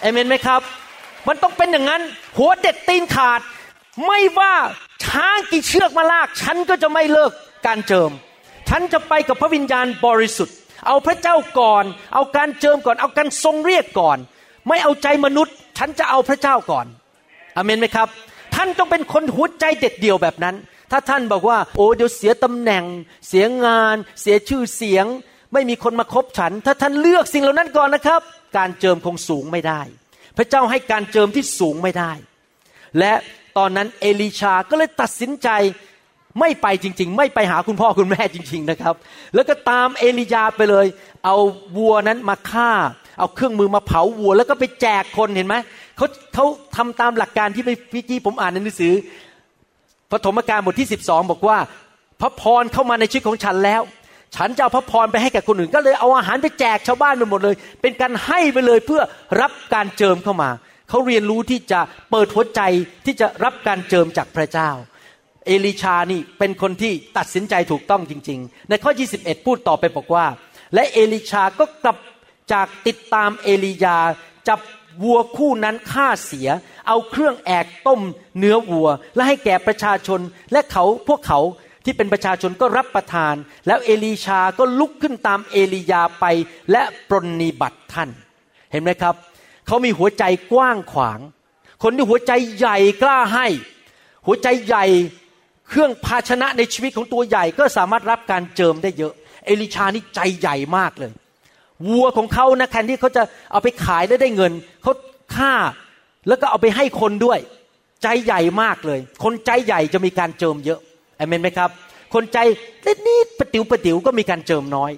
[0.00, 0.60] เอเมนไหมครับ
[1.28, 2.02] มันต้องเป็นอย่างนั้น
[2.38, 3.40] หัวเด็ดตีนขาด
[4.06, 4.54] ไม่ว่า
[5.04, 7.32] ช้างกี่เชือกมาลาก ฉันก็จะไม่เลิก
[7.66, 8.10] การเจิม
[8.68, 14.18] ฉันจะไปกับพระวิญญาณบริสุทธิ์ เอาพระเจ้าก่อน เอาการเจิมก่อน เอาการทรงเรียกก่อน
[14.68, 16.86] ไม่เอาใจมนุษย์ ฉันจะเอาพระเจ้าก่อน
[17.56, 18.08] อเมนไหมครับ
[18.54, 20.56] ท่านต้องเป็นคนหัวใจเด็ดเดี่ยวแบบนั้น
[20.90, 22.84] ถ้าท่านบอกว่า โอ้เดี๋ยวเสียตำแหน่ง
[23.28, 25.06] เสียงาน เสียชื่อเสียง
[25.52, 28.20] ไม่มีคนมาคบฉัน ถ้าท่านเลือกสิ่งเหล่านั้นก่อนนะครับ
[28.56, 29.80] การเจิมคงสูงไม่ได้
[30.36, 32.12] พระเจ้าให้การเจิมที่สูงไม่ได้
[32.98, 33.12] และ
[33.58, 35.48] ตอนนั้นเอลิชาก็เลยตัดสินใจ
[36.40, 38.94] ไม่ไปจริง ๆ ไม่ไปหาคุณพ่อคุณแม่จริง ๆนะครับ
[39.34, 40.86] แล้วก็ตามเอลิยาไปเลย
[41.24, 41.36] เอา
[41.76, 42.70] วัวนั้นมาฆ่า
[43.18, 45.54] เอาเครื่องมือมาเผาวัว แล้วก็ไปแจกคนเห็นไหม
[45.96, 46.44] เขาเขา
[46.76, 48.92] ทำตามหลักการที่พี่กี้ผมอ่านในหนังสือ
[50.12, 51.58] ปฐมกาลบทที่ 12 บอกว่า
[52.20, 53.82] พระพรเข้ามาในชีวิตของฉันแล้ว
[54.36, 59.02] ฉันจะเอาพระพรไปให้แก่คนอื่น ก็เลยเอาอาหารไปแจกชาวบ้านไปหมดเลย เป็นการให้ไปเลยเพื่อ
[59.40, 60.50] รับการเจิมเข้ามา
[60.88, 62.60] เขาเรียนรู้ที่จะเปิดหัวใจ
[63.06, 64.70] ที่จะรับการเจิมจากพระเจ้า
[65.46, 70.26] เอลิชานี่เป็นคนที่ตัดสินใจถูกต้องจริง ๆ ในข้อ 21 พูดต่อไปบอกว่า
[70.74, 71.96] และเอลิชาก็กลับ
[72.52, 73.98] จากติดตามเอลียา
[74.48, 74.60] จับ
[75.02, 76.48] วัวคู่นั้นฆ่าเสีย
[76.88, 78.00] เอาเครื่องแอกต้ม
[78.38, 80.20] เนื้อวัว และให้แก่ประชาชน
[80.52, 81.40] และเขาพวกเขา
[81.84, 83.34] ที่เป็นประชาชนก็รับประทาน
[83.66, 86.24] แล้วเอลีชาก็ลุกขึ้นตามเอลียาไป
[86.72, 88.10] และปรนนิบัติท่าน
[88.72, 89.14] เห็นไหมครับ
[89.66, 91.20] เขามีหัวใจกว้างขวาง
[91.82, 93.46] คนที่หัวใจใหญ่กล้าให้
[94.26, 94.84] หัวใจใหญ่
[95.68, 99.12] เครื่องภาชนะในชีวิตของตัวใหญ่ก็สามารถรับการเจิมได้เยอะ
[99.46, 101.12] เอลิชานี่ใจใหญ่มากเลย
[101.88, 103.22] วัวของเขานะแทนที่เขาจะ
[103.52, 104.92] เอาไปขายแล้วได้เงินเขา
[105.36, 105.54] ฆ่า
[106.28, 107.38] แล้วก็เอาไปให้คนด้วย
[108.02, 110.80] ใจใหญ่มากเลย คนใจใหญ่จะมีการเจิมเยอะ
[111.18, 111.70] อเมนไหมครับ
[112.14, 112.38] คนใจ
[112.82, 114.92] เล็กนิดประติ๋วประติ๋วก็มีการเจิมน้อย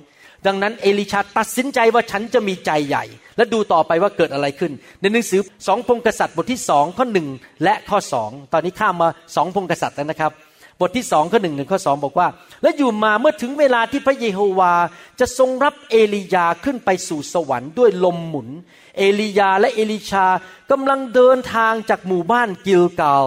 [0.47, 3.05] ดังนั้นเอลิชาตัดสินใจว่าฉันจะมีใจใหญ่
[3.37, 7.29] และดูต่อไปว่าเกิดอะไรขึ้น ในหนังสือสองพงกษัตริย์บทที่สองข้อหนึ่ง
[7.65, 10.33] และข้อสองตอนนี้ข้ามมาสองพงกษัตริย์แล้วนะครับ
[10.81, 12.29] บทที่สองข้อหนึ่งหนึ่งข้อสองบอกว่า
[12.63, 14.75] และอยู่มาเมื่อถึงเวลาที่พระเยโฮวา
[15.21, 18.49] จะทรงรับเอลียาขึ้นไปสู่สวรรค์ด้วยลมหมุน
[18.97, 20.27] เอลียาและเอลิชา
[20.71, 23.27] กำลังเดินทางจากหมู่บ้านกิลกาล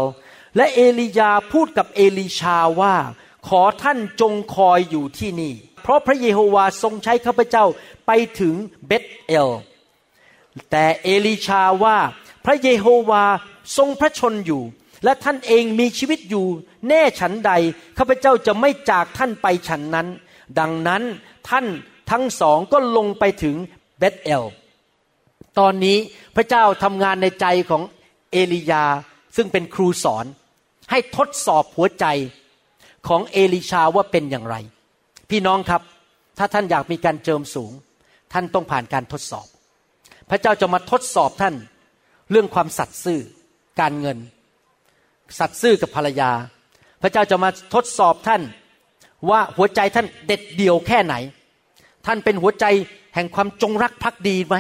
[0.58, 2.96] และเอลียาพูดกับเอลิชาว่า
[3.48, 7.66] ขอท่านจงคอยอยู่ที่นี่ เพราะพระเยโฮวาทรงใช้ข้าพเจ้า
[8.08, 8.56] ไปถึง
[8.88, 9.50] เบธเอล
[10.72, 11.98] แต่เอลิชาว่า
[12.46, 13.24] พระเยโฮวา
[13.78, 14.64] ทรงพระชนอยู่
[15.04, 16.46] และท่านเองมีชีวิตอยู่
[16.88, 17.52] แน่ฉันใด
[17.98, 20.08] ข้าพเจ้าจะไม่จากท่านไปฉันนั้น
[20.60, 21.04] ดังนั้น
[21.50, 21.66] ท่าน
[22.12, 23.56] ทั้งสองก็ลงไปถึง
[24.00, 24.44] เบธเอล
[25.60, 25.98] ตอนนี้
[26.36, 27.82] พระเจ้าทำงานในใจของ
[28.32, 28.86] เอลียา
[29.36, 30.26] ซึ่งเป็นครูสอน
[30.92, 32.06] ให้ทดสอบหัวใจ
[33.08, 34.56] ของเอลิชาว่าเป็นอย่างไร
[35.30, 35.82] พี่น้องครับ
[36.38, 37.72] ถ้าท่านอยากมีการเจิมสูง
[38.34, 39.48] ท่านต้องผ่านการทดสอบ
[40.30, 41.56] พระเจ้าจะมาทดสอบท่าน
[42.32, 43.20] เรื่องความสัตย์ซื่อ
[43.80, 44.18] การเงิน
[45.40, 46.32] สัตย์ซื่อกับภรรยา
[47.02, 48.42] พระเจ้าจะมาทดสอบท่าน
[49.30, 51.16] ว่าหัวใจท่านเด็ดเดี่ยวแค่ไหน
[52.06, 52.66] ท่านเป็นหัวใจ
[53.16, 54.56] แห่งความจงรักภักดีไหม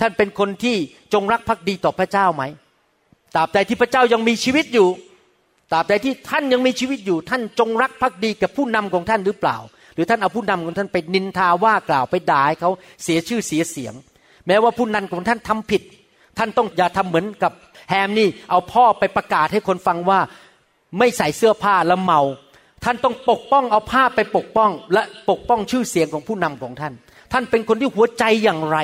[0.00, 0.76] ท่านเป็นคนที่
[1.14, 2.42] จงรักภักดีต่อพระเจ้าไหม
[3.34, 4.88] ตราบใดที่พระเจ้ายังมีชีวิตอยู่
[5.72, 9.56] ตราบใดที่ท่านยังมีชีวิตอยู่ ท่านจงรักภักดีกับผู้นำของท่านหรือเปล่า
[9.94, 12.70] หรือท่านเอาผู้นำของท่านไปนินทาว่ากล่าวไปด่าเขา
[13.04, 13.94] เสียชื่อเสียเสียง
[14.46, 15.82] แม้ว่าผู้นำของท่านทำผิด
[16.38, 17.52] ท่านต้องอย่าทำเหมือนกับ
[17.88, 20.20] แฮมนี่เอาพ่อไปประกาศให้คนฟังว่า
[20.98, 22.20] ไม่ใส่เสื้อผ้าแล้วเมา
[22.84, 26.92] ท่านต้องปกป้องเอาผ้าไปปกป้อง และปกป้องชื่อเสียงของผู้นำของท่าน
[27.32, 28.78] ท่านเป็นคนที่หัวใจอย่างไร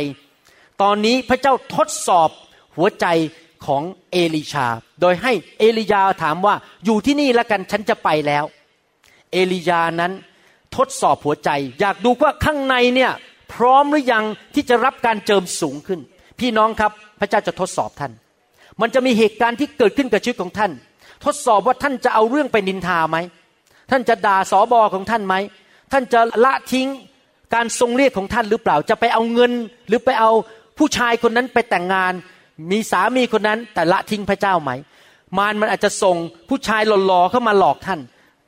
[0.82, 2.30] ตอนนี้พระเจ้าทดสอบ
[2.76, 3.06] หัวใจ
[3.66, 4.66] ของเอลิชา
[5.00, 8.44] โดยให้เอลียาถามว่าอยู่ที่นี่แล้วกันฉันจะไปแล้ว
[9.32, 10.12] เอลียานั้น
[10.76, 13.12] ทดสอบหัวใจ อยากดูว่าข้างในเนี่ย
[13.54, 16.00] พร้อมหรือยังที่จะรับการเจิมสูงขึ้น
[16.40, 18.12] พี่น้องครับพระเจ้าจะทดสอบท่าน
[18.80, 20.72] มันจะมีเหตุการณ์ที่เกิดขึ้นกับชีวิตของท่าน
[21.24, 23.16] ทดสอบว่าท่านจะเอาเรื่องไปนินทาไหม
[23.90, 25.34] ท่านจะด่าสอบอของท่านไหม
[25.92, 26.88] ท่านจะละทิ้ง
[27.54, 29.52] การทรงเรียกของท่านหรือเปล่า จะไปเอาเงิน
[29.88, 30.30] หรือไปเอา
[30.78, 32.12] ผู้ชายคนนั้นไปแต่งงาน
[32.70, 34.70] มีสามีคนนั้นแต่ละทิ้งพระเจ้าไหม
[35.38, 36.16] มารมันอาจจะส่ง
[36.48, 38.00] ผู้ชายหล่อๆเข้ามาหลอกท่าน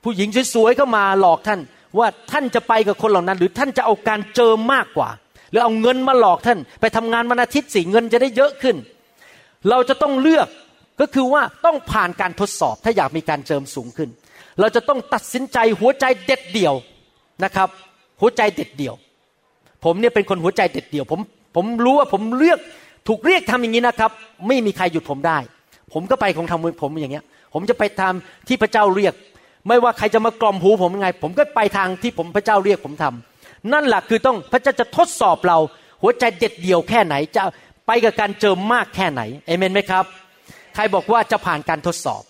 [0.05, 1.61] ผู้หญิงสวยๆเข้ามาหลอกท่าน
[1.99, 5.09] ว่าท่านจะไปกับคนเหล่านั้น หรือท่านจะเอาการเจิมมากกว่า
[5.51, 8.77] หรือเอาเงินมาหลอกท่าน ไปทำงานวันอาทิตย์สิเงินจะได้เยอะขึ้น
[9.71, 10.49] เราจะต้องเลือก
[11.01, 14.09] ก็คือว่าต้องผ่านการทดสอบถ้าอยากมีการเจิมสูงขึ้น
[14.61, 16.75] เราจะต้องตัดสินใจหัวใจเด็ดเดี่ยว
[17.45, 17.69] นะครับ
[18.21, 18.95] หัวใจเด็ดเดี่ยว
[19.85, 21.21] ผมเนี่ยเป็นคนหัวใจเด็ดเดี่ยว ผม
[21.57, 22.59] ผมรู้ว่าผมเลือก
[23.09, 24.11] ถูกเรียกทำอย่างนี้นะครับ
[24.47, 25.39] ไม่มีใครหยุดผมได้
[25.93, 29.15] ผมก็ไปของทำผมอย่างเงี้ย ผมจะไปทำที่พระเจ้าเรียก
[29.69, 35.59] ไม่ว่าใครจะมากล่อมหูผมยังไง ผมก็ไปทางที่ผมพระเจ้าเรียกผมทำนั่นแหละคือต้องพระเจ้าจะทดสอบเรา
[36.03, 37.43] หัวใจเด็ดเดี่ยวแค่ไหนจะ
[37.87, 40.05] ไปกับการเจิมมากแค่ไหนเอเมนไหมครับ
[40.75, 42.23] ใครบอกว่าจะผ่านการทดสอบ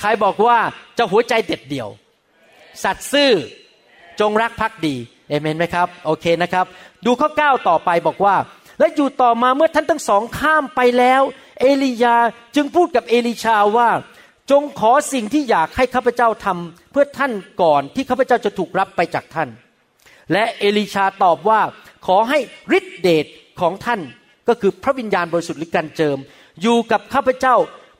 [0.00, 0.58] ใครบอกว่า
[0.98, 1.88] จะหัวใจเด็ดเดี่ยว
[2.82, 3.32] สัตซ์ซื่อ
[4.20, 4.96] จงรักภักดี
[5.28, 6.66] เอเมนไหมครับ โอเคนะครับ
[7.06, 8.36] ดูข้อเก้าต่อไปบอกว่า
[8.78, 11.22] และอยู่ต่อมาเมื่อท่านทั้งสองข้ามไปแล้ว
[11.60, 12.16] เอลียา
[12.56, 13.88] จึงพูดกับเอลิชาว่า
[14.50, 19.48] จงขอสิ่งที่อยากให้ข้าพเจ้าทำเพื่อท่านก่อนที่ข้าพเจ้าจะถูกรับไปจากท่าน
[20.32, 21.60] และเอลิชาตอบว่า
[22.06, 22.38] ขอให้
[22.78, 23.26] ฤทธิเดช
[23.60, 24.00] ของท่าน
[24.48, 26.18] ก็คือพระวิญญาณบริสุทธิ์หรือการเจิม
[26.62, 27.54] อยู่กับข้าพเจ้า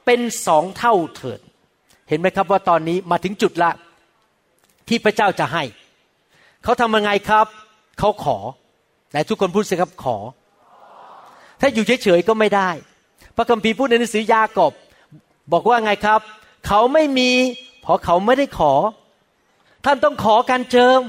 [0.06, 1.40] เป็นสองเท่าเถิด
[2.08, 3.70] เห็นไหมครับว่าตอนนี้มาถึงจุดละ
[4.88, 5.62] ที่พระเจ้าจะให้
[6.64, 7.46] เขาทำยังไงครับ
[7.98, 8.38] เขาขอ
[9.12, 10.16] แต่ทุกคนพูดสิครับขอ
[11.60, 12.70] ถ้าอยู่เฉยๆก็ไม่ได้
[13.36, 14.72] พระคัมภีร์พูดในหนังสือยากอบ
[15.52, 16.20] บอกว่าไงครับ
[16.66, 17.30] เขาไม่มี
[17.82, 18.72] เพราะเขาไม่ได้ขอ
[19.84, 21.00] ท่านต้องขอการเจิม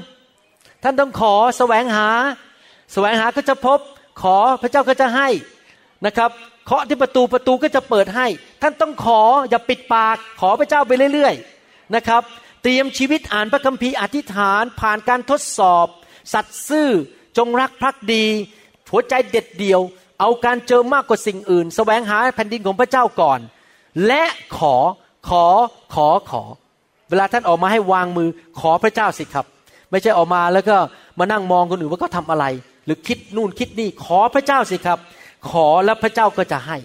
[0.83, 2.09] ท่านต้องขอแสวงหา
[2.93, 3.79] แสวงหาก็จะพบ
[4.21, 5.29] ขอพระเจ้าก็จะให้
[6.05, 6.29] นะครับ
[6.65, 8.27] เคาะที่ประตูประตูก็จะเปิดให้
[8.61, 12.21] ท่านต้องขออย่าปิดปาก ขอพระเจ้าไปเรื่อยๆนะครับ
[12.63, 15.87] เตรียมชีวิตอ่านพระคัมภีร์อธิษฐาน ผ่านการทดสอบ
[16.33, 16.89] สัตซ์ซื่อ
[17.37, 18.25] จงรักภักดี
[18.91, 19.81] หัวใจเด็ดเดี่ยว
[20.19, 23.39] เอาการเจอมากกว่าสิ่งอื่นสแสวงหาแผ่นดินของพระเจ้าก่อน
[24.07, 24.23] และ
[24.57, 24.75] ขอ
[25.29, 25.45] ขอ
[25.93, 26.43] ขอขอ
[27.09, 29.45] เวลาท่านออกมาให้วางมือขอพระเจ้าสิครับ
[29.91, 30.77] ไม่ใช่ออกมาแล้วก็
[31.19, 32.45] มานั่งมองคนอื่นว่าเขาทาอะไร
[32.85, 34.99] หรือคิดนู่นคิดนี่ขอพระเจ้าสิครับ
[35.49, 36.77] ขอแล้วพระเจ้าก็จะให้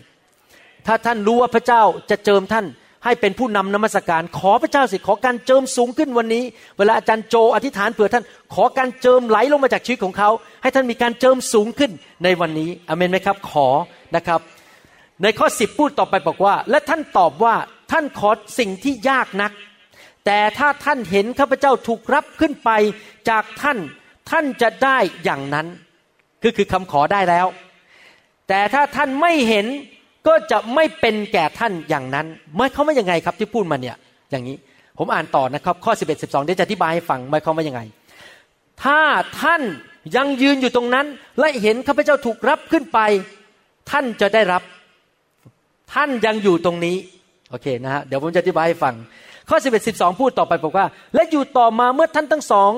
[0.87, 2.67] ถ้าท่านรู้ว่าพระเจ้าจะเจิมท่าน
[3.05, 6.45] ให้เป็นผู้นำนมัสการ ขอพระเจ้าสิขอการเจิมสูงขึ้นวันนี้
[6.79, 10.31] เวลาอาจารย์โจอธิษฐานเผื่อท่าน ขอการเจิมไหลลงมาจากชีวิตของเขา
[10.63, 11.91] ให้ท่านมีการเจิมสูงขึ้น
[12.25, 13.69] ในวันนี้อเมนไหมครับ ขอ
[14.17, 14.41] นะครับ
[15.23, 17.55] ในข้อสิบพูดต่อไปบอกว่า และท่านตอบว่า
[17.93, 19.53] ท่านขอสิ่งที่ยากนัก
[20.27, 22.71] แต่ถ้าท่านเห็นข้าพเจ้าถูกรับขึ้นไป
[23.31, 23.79] จากท่าน
[24.31, 25.67] ท่านจะได้อย่างนั้น
[26.43, 27.47] คือคือคำขอได้แล้ว
[28.49, 29.67] แต่ถ้าท่านไม่เห็น
[30.27, 33.97] ก็จะไม่เป็นแก่ท่านอย่างนั้นหมายความว่ายังไงครับที่พูดมาเนี่ย
[34.31, 34.57] อย่างนี้
[34.99, 37.81] ผมอ่านต่อนะครับข้อ 11 12เดี๋ยวจะอธิบายให้ฟังหมายความว่ายังไง
[38.83, 39.01] ถ้า
[39.41, 39.63] ท่าน
[40.17, 41.07] ยังยืนอยู่ตรงนั้น
[41.39, 42.99] และเห็นข้าพเจ้าถูกรับขึ้นไป
[43.91, 44.63] ท่านจะได้รับ
[45.93, 46.97] ท่านยังอยู่ตรงนี้
[47.51, 48.95] โอเคนะฮะเดี๋ยวผมจะอธิบายให้ฟัง
[49.49, 52.71] ข้อ 11 12 พูดต่อไปบอกว่า และอยู่ต่อมาเมื่อท่านทั้งสอง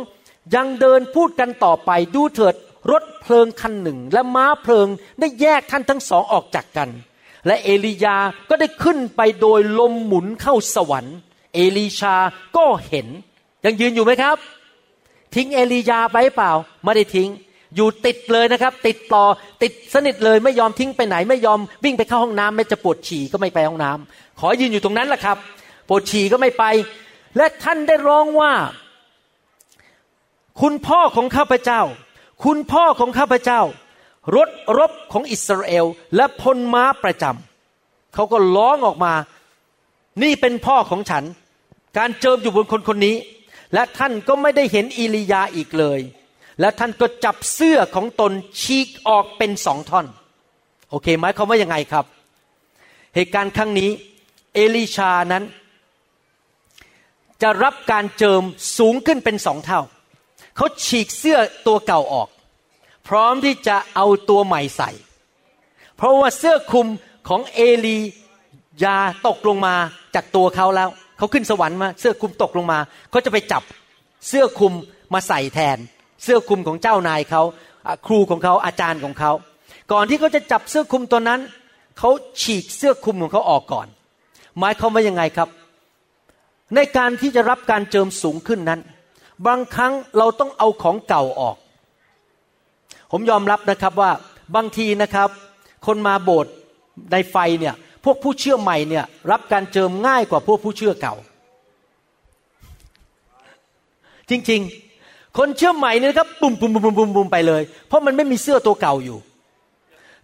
[0.54, 2.54] ยังเดินพูดกันต่อไปดูเถิด
[2.90, 4.88] รถเพลิงคันหนึ่ง และม้าเพลิง
[5.20, 6.88] ได้แยกท่านทั้งสองออกจากกัน
[7.46, 8.16] และเอลียา
[8.50, 11.16] ก็ได้ขึ้นไปโดยลมหมุนเข้าสวรรค์
[11.54, 12.16] เอลีชา
[12.56, 13.06] ก็เห็น
[13.64, 14.36] ยังยืนอยู่ไหมครับ
[15.34, 16.52] ทิ้งเอลียาไปเปล่า
[16.84, 17.28] ไม่ได้ทิ้ง
[17.74, 19.24] อยู่ติดเลยนะครับ ติดต่อ
[19.62, 25.36] ติดสนิทเลยไม่ยอมทิ้งไปไหน ไม่ยอมวิ่งไปเข้าห้องน้ำไม่จะปวดฉี่ก็ไม่ไปห้องน้ำขอยืนอยู่ตรงนั้นแหละครับ
[25.88, 26.64] ปวดฉี่ก็ไม่ไป
[27.36, 28.52] และท่านได้ร้องว่า
[30.60, 31.80] คุณพ่อของข้าพเจ้า
[32.44, 33.60] คุณพ่อของข้าพเจ้า
[34.36, 34.48] รถ
[34.78, 39.14] รบของอิสราเอลและพลม้าประจำเขาก็ร้องออกมา
[40.22, 41.24] นี่เป็นพ่อของฉัน
[41.98, 43.16] การเจิมอยู่บนคนคนนี้
[43.74, 46.00] และท่านก็ไม่ได้เห็นอิลียาอีกเลย
[46.60, 50.06] และท่านก็จับเสื้อของตนฉีกออกเป็นสองท่อน
[50.90, 52.04] โอเคไหมเขาว่ายังไงครับ
[53.14, 53.90] เหตุการณ์ครั้งนี้
[54.54, 55.44] เอลิชานั้น
[57.42, 58.42] จะรับการเจิม
[58.78, 59.80] สูงขึ้นเป็นสองเท่า
[60.58, 62.28] เขาฉีกเสื้อตัวเก่าออก
[63.08, 64.90] พร้อมที่จะเอาตัวใหม่ใส่
[65.96, 66.88] เพราะว่าเสื้อคลุม
[67.28, 67.98] ของเอลี
[68.84, 69.74] ยาตกลงมา
[70.14, 72.78] จากตัวเขาแล้ว เขาขึ้นสวรรค์มาเสื้อคลุมตกลงมา
[73.10, 73.62] เขาจะไปจับ
[74.28, 74.74] เสื้อคลุม
[75.14, 75.78] มาใส่แทน
[76.22, 77.42] เสื้อคลุมของเจ้านายเขา
[78.06, 79.32] ครูของเขาอาจารย์ของเขา
[79.92, 81.40] ก่อนที่เขาจะจับเสื้อคลุมตัวนั้น
[81.98, 82.10] เขา
[82.42, 83.86] ฉีกเสื้อคลุมของเขาออกก่อน
[84.58, 85.48] หมายความว่ายังไงครับ
[86.74, 88.80] ในการที่จะรับการเจิมสูงขึ้นนั้น
[89.46, 91.56] บางครั้งเราต้องเอาของเก่าออก
[93.12, 94.10] ผมยอมรับนะครับว่า
[94.56, 95.28] บางทีนะครับ
[95.86, 96.52] คนมาโบสถ์
[97.12, 97.74] ในไฟเนี่ย
[98.04, 101.14] พวกผู้เชื่อใหม่เนี่ยรับการเจิมง่ายกว่าพวกผู้เชื่อเก่า
[104.30, 109.18] จริงๆ คนเชื่อใหม่เนี่ยครับปุ่มปุ่มปุ่มปุ่มปุ่มไปเลย เพราะมันไม่มีเสื้อตัวเก่าอยู่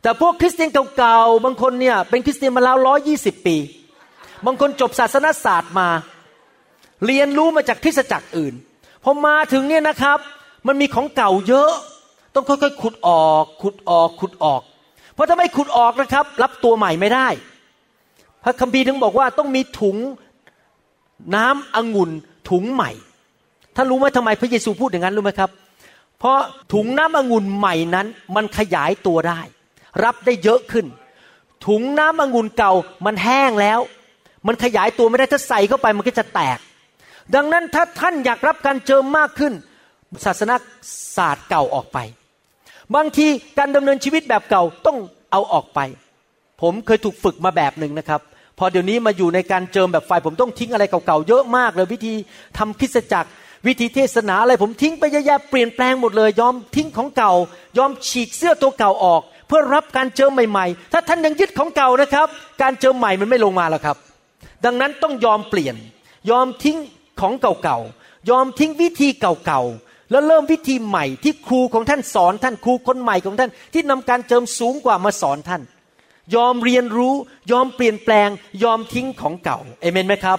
[0.03, 3.57] แต่พวกคริสเตียนเก่าๆบางคนเนี่ยเป็นคริสเตียนมาแล้วร้อยี่สิบปี
[4.47, 5.89] บางคนจบศาสนศาสตร์มา
[7.07, 8.55] เรียนรู้มาจากคริสตจักรอื่น
[9.05, 10.19] พอมาถึงเนี่ยนะครับ
[10.67, 11.71] มันมีของเก่าเยอะ
[12.35, 14.63] ต้องค่อยๆขุดออก ขุดออกขุดออก
[15.15, 17.29] เพราะถ้าไม่ขุดออกนะครับ รับตัวใหม่ไม่ได้
[18.43, 19.97] พระคัมภีร์ถึงบอกว่าต้องมีถุง
[21.35, 22.11] น้ำองุ่น
[22.51, 22.91] ถุงใหม่
[23.77, 25.51] ท่านรู้ไหมทำไมพระเยซูพูดอย่างนั้นรู้ไหมครับ
[26.19, 26.39] เพราะ
[26.73, 29.41] ถุงน้ำองุ่นใหม่นั้น มันขยายตัวได้
[30.05, 30.87] รับได้เยอะขึ้น
[31.67, 32.73] ถุงน้ำองุ่นเก่า
[33.07, 33.81] มันแห้งแล้ว
[34.47, 36.59] มันขยายตัวไม่ได้ถ้าใส่เข้าไปมันก็จะแตก
[37.35, 39.53] ดังนั้นถ้าท่านอยากรับการเจิมมากขึ้น
[40.25, 40.55] ศาสนา
[41.17, 41.99] ศาสตร์เก่าออกไป
[42.95, 43.27] บางที
[43.59, 44.99] การดำเนินชีวิตแบบเก่าต้อง
[45.33, 45.81] เอาออกไป
[46.63, 48.21] ผมเคยถูกฝึกมาแบบหนึ่งนะครับ
[48.59, 52.15] พอเดี๋ยวนี้มาอยู่ในการเจิมแบบไฟผมต้องทิ้งอะไรเก่าๆเยอะมากเลยวิธี
[52.59, 53.31] ทำคริสจักร
[53.67, 57.33] วิธีเทศนาอะไรผมทิ้งไปเยอะแยะเปลี่ยนแปลงหมดเลยยอมทิ้งของเก่า
[57.79, 62.27] ยอมฉีกเสื้อตัวเก่าออก เพื่อรับการเจิมใหม่ๆ ถ้าท่านยังยึดของเก่านะครับ
[62.63, 63.97] การเจิมใหม่มันไม่ลงมาแล้วครับ
[64.65, 65.77] ดังนั้นต้องยอมเปลี่ยน
[66.31, 66.79] ยอมทิ้ง
[67.21, 75.63] ของเก่าๆ ยอมทิ้งวิธีเก่าๆ แล้วเริ่มวิธีใหม่ที่ครูของท่านสอนท่านครูคนใหม่ของท่าน ที่นำการเจิมสูงกว่ามาสอนท่าน
[76.35, 77.15] ยอมเรียนรู้
[77.53, 78.29] ยอมเปลี่ยนแปลง
[78.65, 80.39] ยอมทิ้งของเก่าเอเมนไหมครับ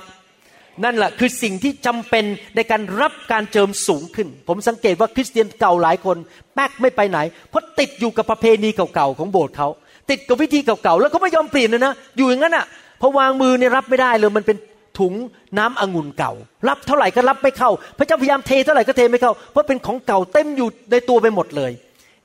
[0.83, 6.17] นั่นแหละคือสิ่งที่จำเป็นในการรับการเจิมสูงขึ้น ผมสังเกตว่าคริสเตียนเก่าหลายคน
[6.53, 9.67] แป๊กไม่ไปไหน เพราะติดอยู่กับประเพณีเก่าๆของโบสถ์เขา
[10.09, 12.65] ติดกับวิธีเก่าๆแล้วก็ไม่ยอมเปลี่ยนเลยนะ อยู่อย่างนั้นอะ
[13.01, 14.57] พอวางมือเนี่ยรับไม่ได้เลยมันเป็น
[14.99, 15.13] ถุง
[15.57, 16.33] น้ำองุ่นเก่า
[16.67, 21.71] รับเท่าไหร่ก็รับไม่เข้า พระเจ้าพยายามเทเท่าไหร่ก็เทไม่เข้า เพราะเป็นของเก่าเต็มอยู่ในตัวไปหมดเลย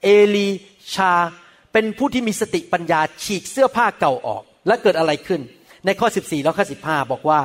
[0.02, 0.48] เอลี
[0.94, 1.12] ชา
[1.72, 5.40] เป็นผู้ที่มีสติปัญญาฉีกเสื้อผ้าเก่าออก และเกิดอะไรขึ้น
[5.84, 7.40] ในข้อ 14แล้วข้อ15 บอกว่า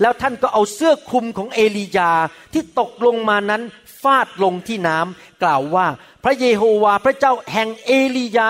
[0.00, 2.12] แล้วท่านก็เอาเสื้อคลุมของเอลียา
[2.52, 3.62] ที่ตกลงมานั้น
[4.02, 5.86] ฟาดลงที่น้ำกล่าวว่า
[6.24, 8.48] พระเยโฮวาพระเจ้าแห่งเอลียา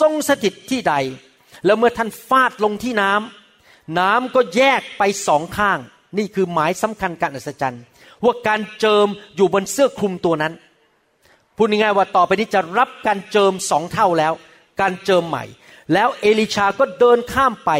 [0.00, 0.94] ทรงสถิตที่ใด
[1.64, 3.43] แล้วเมื่อท่านฟาดลงที่น้ำ
[3.98, 5.78] น้ำก็แยกไปสองข้าง
[6.18, 7.82] นี่คือหมายสำคัญการอัศจรรย์
[8.24, 10.52] ว่าการเจิมอยู่บนเสื้อคลุมตัวนั้น
[11.56, 14.32] พูดง่ายๆว่าต่อไปนี้จะรับการเจิมสองเท่าแล้ว
[14.80, 15.44] การเจิมใหม่
[15.92, 17.70] แล้วเอลิชาก็เดินข้ามไป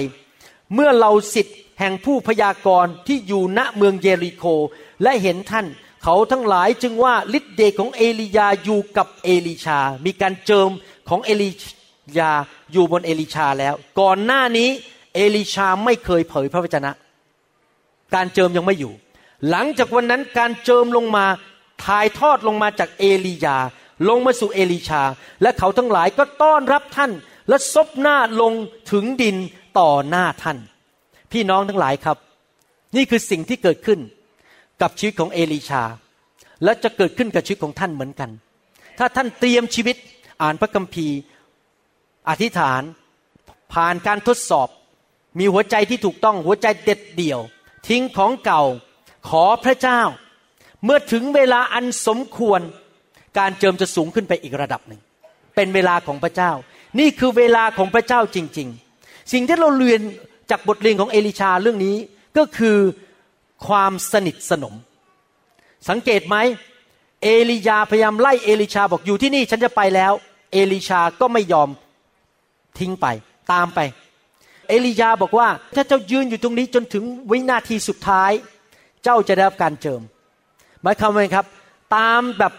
[0.75, 4.45] เมื่อเหล่าศิษย์แห่งผู้พยากรณ์ที่อยู่ณเมืองเยริโค
[5.03, 5.67] และเห็นท่าน
[6.03, 10.71] เขาทั้งหลายจึงว่าฤทธิ์เดชของเอลียาอยู่กับเอลิชา มีการเจิม
[11.09, 11.51] ของเอลี
[12.19, 12.33] ยา
[12.73, 14.71] อยู่บนเอลิชาแล้ว ก่อนหน้านี้
[15.15, 16.91] เอลิชาไม่เคยเผยพระวจนะ
[18.15, 18.93] การเจิมยังไม่อยู่
[19.51, 21.27] หลังจากวันนั้นการเจิมลงมา
[21.85, 23.59] ถ่ายทอดลงมาจากเอลียา
[24.09, 25.03] ลงมาสู่เอลิชา
[25.43, 27.13] และเขาทั้งหลายก็ต้อนรับท่าน
[27.49, 28.53] และซบหน้าลง
[28.93, 29.37] ถึงดิน
[29.79, 30.59] ต่อหน้าท่าน
[31.33, 32.19] พี่น้องทั้งหลายครับ
[32.97, 34.01] นี่คือสิ่งที่เกิดขึ้น
[34.83, 35.83] กับชีวิตของเอลีชา
[36.65, 38.31] และจะเกิดขึ้นกับชีวิตของท่านเหมือนกัน
[38.99, 39.97] ถ้าท่านเตรียมชีวิต
[40.43, 41.19] อ่านพระคัมภีร์
[42.29, 42.83] อธิษฐาน
[43.73, 44.69] ผ่านการทดสอบ
[45.39, 47.41] มีหัวใจที่ถูกต้องหัวใจเด็ดเดี่ยว
[47.89, 48.63] ทิ้งของเก่า
[49.29, 50.01] ขอพระเจ้า
[50.85, 52.61] เมื่อถึงเวลาอันสมควร
[53.39, 55.01] การเจิมจะสูงขึ้นไปอีกระดับหนึ่ง
[55.55, 56.53] เป็นเวลาของพระเจ้า
[56.99, 58.69] นี่คือเวลาของพระเจ้าจริง
[59.01, 60.01] ๆ สิ่งที่เราเรียน
[60.51, 61.97] จากบทเรียนของเอลิชาเรื่องนี้
[62.37, 62.79] ก็คือ
[63.67, 64.75] ความสนิทสนม
[65.89, 66.37] สังเกตไหม
[67.23, 70.13] เอลิยาพยายามไล่เอลิชาบอกอยู่ที่นี่ฉันจะไปแล้ว
[70.53, 71.69] เอลิชาก็ไม่ยอม
[72.79, 73.07] ทิ้งไป
[73.53, 73.81] ตามไป
[74.69, 78.33] เอลิยาบอกว่า ถ้าเจ้ายืนอยู่ตรงนี้จนถึงวินาทีสุดท้าย
[79.05, 80.01] เจ้าจะได้รับการเจิม
[80.83, 81.47] หมายความว่าครับ
[81.97, 82.53] ตามแบบ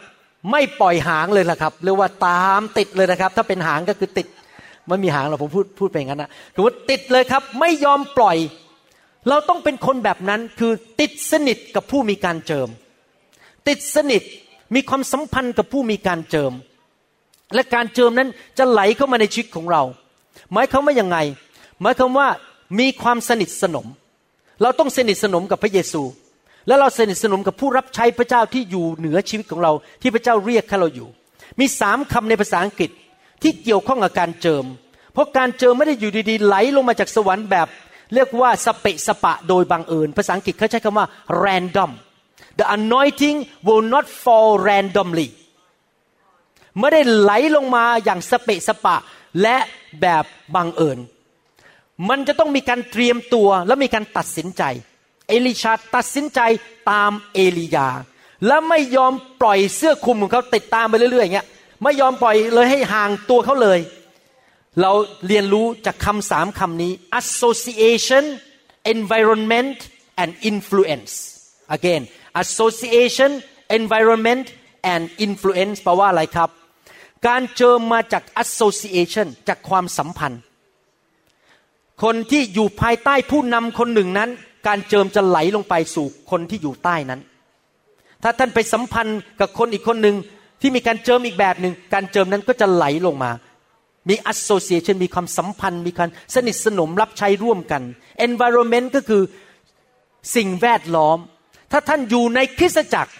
[0.51, 4.27] ไม่ปล่อยหางเลยล่ะครับเรียกว่าตามติดเลยนะครับ ถ้าเป็นหางก็คือติด
[4.87, 8.37] ไม่มีหางหรอผมพูดพูดไปงั้นนะคือว่าติดเลยครับ ไม่ยอมปล่อย
[9.29, 12.67] เราต้องเป็นคนแบบนั้นคือติดสนิทกับผู้มีการเจิม
[13.67, 14.21] ติดสนิท
[14.75, 16.53] มีความสัมพันธ์กับผู้มีการเจิม
[17.53, 19.83] และการเจิมนั้นจะไหลเข้ามาในชีวิตของเรา
[20.53, 21.17] หมายความว่ายังไง
[21.85, 22.27] มายความว่า
[22.79, 23.87] มีความสนิทสนม
[24.61, 26.03] เราต้องสนิทสนมกับพระเยซู
[26.67, 29.71] และเราสนิทสนมกับผู้รับใช้พระเจ้าที่อยู่เหนือชีวิตของเรา
[30.01, 31.09] ที่พระเจ้าเรียกให้เราอยู่
[31.59, 32.91] มีสามคำในภาษาอังกฤษ
[33.41, 34.65] ที่เกี่ยวข้องกับการเจิม
[35.13, 37.67] เพราะการเจิมไม่ได้อยู่ดีๆ ไหลลงมาจากสวรรค์แบบ
[38.13, 41.07] เรียกว่าสเปะสปะโดยบังเอิญ ภาษาอังกฤษเขาใช้คำว่า
[41.45, 41.91] random
[42.59, 45.27] the anointing will not fall randomly
[46.79, 48.95] ไม่ได้ไหลลงมาอย่างสเปะสปะ
[49.41, 49.57] และ
[50.01, 50.23] แบบ
[50.55, 50.97] บังเอิญ
[52.09, 54.63] มันจะต้องมีการเตรียมตัวและมีการตัดสินใจ
[55.27, 56.39] เอลิชาตัดสินใจ
[56.91, 57.89] ตามเอลียา
[58.47, 61.47] และไม่ยอมปล่อยเสื้อคลุมของเขาติดตามไปเรื่อยๆอย่างเงี้ย
[61.83, 63.79] ไม่ยอมปล่อยเลยให้ห่างตัวเขาเลย
[64.81, 64.91] เรา
[65.27, 68.25] เรียนรู้จากคำสามคำนี้ association
[68.93, 69.77] environment
[70.21, 71.13] and influence
[71.75, 72.03] again
[72.43, 73.31] association
[73.77, 74.45] environment
[74.93, 76.49] and influence แปลว่าอะไรครับ
[77.27, 80.41] การเจิมมาจาก association จากความสัมพันธ์
[82.03, 84.29] คนที่อยู่ภายใต้ผู้นำคนหนึ่งนั้น
[84.67, 87.21] การเจิมจะไหลลงไปสู่คนที่อยู่ใต้นั้น
[88.23, 90.15] ถ้าท่านไปสัมพันธ์กับคนอีกคนหนึ่ง
[90.61, 93.31] ที่มีการเจิมอีกแบบหนึ่งการเจิมนั้นก็จะไหลลงมา
[94.09, 97.81] มี association มีความสัมพันธ์ มีการสนิทสนมรับใช้ร่วมกัน
[98.27, 99.23] environment ก็คือ
[100.35, 101.17] สิ่งแวดล้อม
[101.71, 103.13] ถ้าท่านอยู่ในคริสตจักร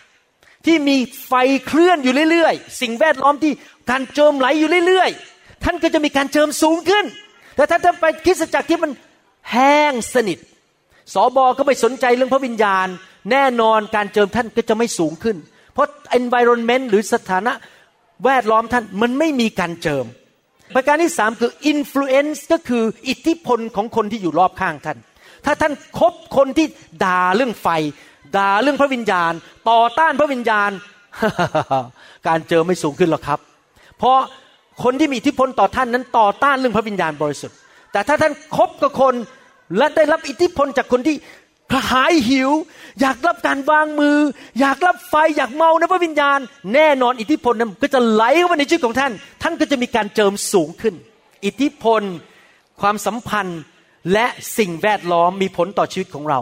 [0.66, 0.98] ที่มี
[1.28, 1.34] ไฟ
[1.66, 3.54] เคลื่อนอยู่เรื่อยๆ สิ่งแวดล้อมที่
[3.90, 7.06] การเจิมไหลอยู่เรื่อยๆ ท่านก็จะมีการเจิมสูงขึ้น
[7.56, 8.92] แต่ถ้าท่านไปคริสตจักรที่มัน
[9.52, 10.40] แห้งสนิท
[11.14, 12.88] สอบอก็ไม่สนใจเรื่องพระวิญญาณ
[13.32, 15.38] แน่นอนการเจิมท่านก็จะไม่สูงขึ้น
[15.74, 15.88] เพราะ
[16.20, 17.54] environment หรือสถานะ
[18.26, 20.06] แวดล้อมท่านมันไม่มีการเจิม
[20.76, 24.98] ประการที่สามคือ influence ก็คืออิทธิพลของคนที่อยู่รอบข้างท่าน
[25.46, 26.68] ถ้าท่านคบคนที่
[27.04, 27.68] ด่าเรื่องไฟ
[28.38, 29.34] ด่าเรื่องพระวิญญาณ
[29.70, 30.72] ต่อต้านพระวิญญาณ
[32.28, 33.40] การเจอไม่สูงขึ้นหรอกครับ
[33.98, 34.18] เพราะ
[34.84, 37.58] คนที่มีอิทธิพลต่อท่านนั้นต่อต้านเรื่องพระวิญญาณบริสุทธิ์
[37.92, 39.14] แต่ถ้าท่านคบกับคน
[39.78, 41.16] และได้รับอิทธิพลจากคนที่
[41.72, 42.52] กระหายหิว
[43.02, 44.18] อยากรับการวางมือ
[44.60, 46.40] อยากรับไฟอยากเมาในพระวิญญาณ
[46.74, 49.12] แน่นอนอิทธิพลนั้นก็จะไหลเข้ามาในชีวิตของท่าน
[49.44, 50.96] ท่านก็จะมีการเจิมสูงขึ้น
[51.46, 52.02] อิทธิพล
[52.82, 53.62] ความสัมพันธ์
[54.14, 54.26] และ
[54.58, 56.40] สิ่งแวดล้อมมีผลต่อชีวิตของเรา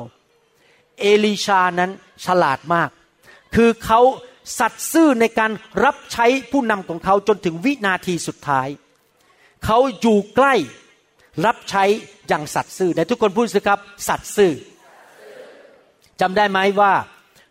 [1.00, 1.92] เอลีชานั้น
[2.26, 2.90] ฉลาดมาก
[3.56, 4.00] คือเขา
[4.60, 5.52] สัตย์ซื่อในการ
[5.86, 8.68] รับใช้ผู้นำของเขาจนถึงวินาทีสุดท้าย
[9.66, 10.56] เขาอยู่ใกล้
[11.46, 11.84] รับใช้
[12.28, 14.52] อย่างสัตย์ซื่อในทุกคนพูดสิครับ สัตย์ซื่อ
[16.22, 16.94] จำได้ไหมว่า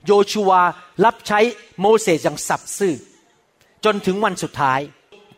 [0.06, 0.62] โยชูวา
[1.04, 1.40] รับใช้
[1.80, 2.94] โมเสสอย่างสัตย์ซื่อ
[3.84, 4.80] จนถึงวันสุดท้าย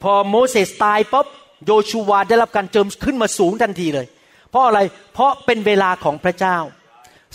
[0.02, 1.26] พอโมเสสตายปุ๊บ
[1.66, 4.06] โยชูวาได้รับการเจิมขึ้นมาสูงทันทีเลย
[4.50, 4.80] เพราะอะไร
[5.14, 6.56] เพราะเป็นเวลาของพระเจ้า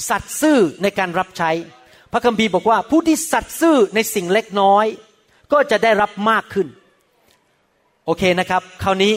[0.09, 1.51] สัตย์ซื่อในการรับใช้
[2.12, 4.86] พระคัมภีร์บอกว่าผู้ที่สัตย์ซื่อในสิ่งเล็กน้อย
[5.51, 6.68] ก็จะได้รับมากขึ้น
[8.05, 9.14] โอเคนะครับ คราวนี้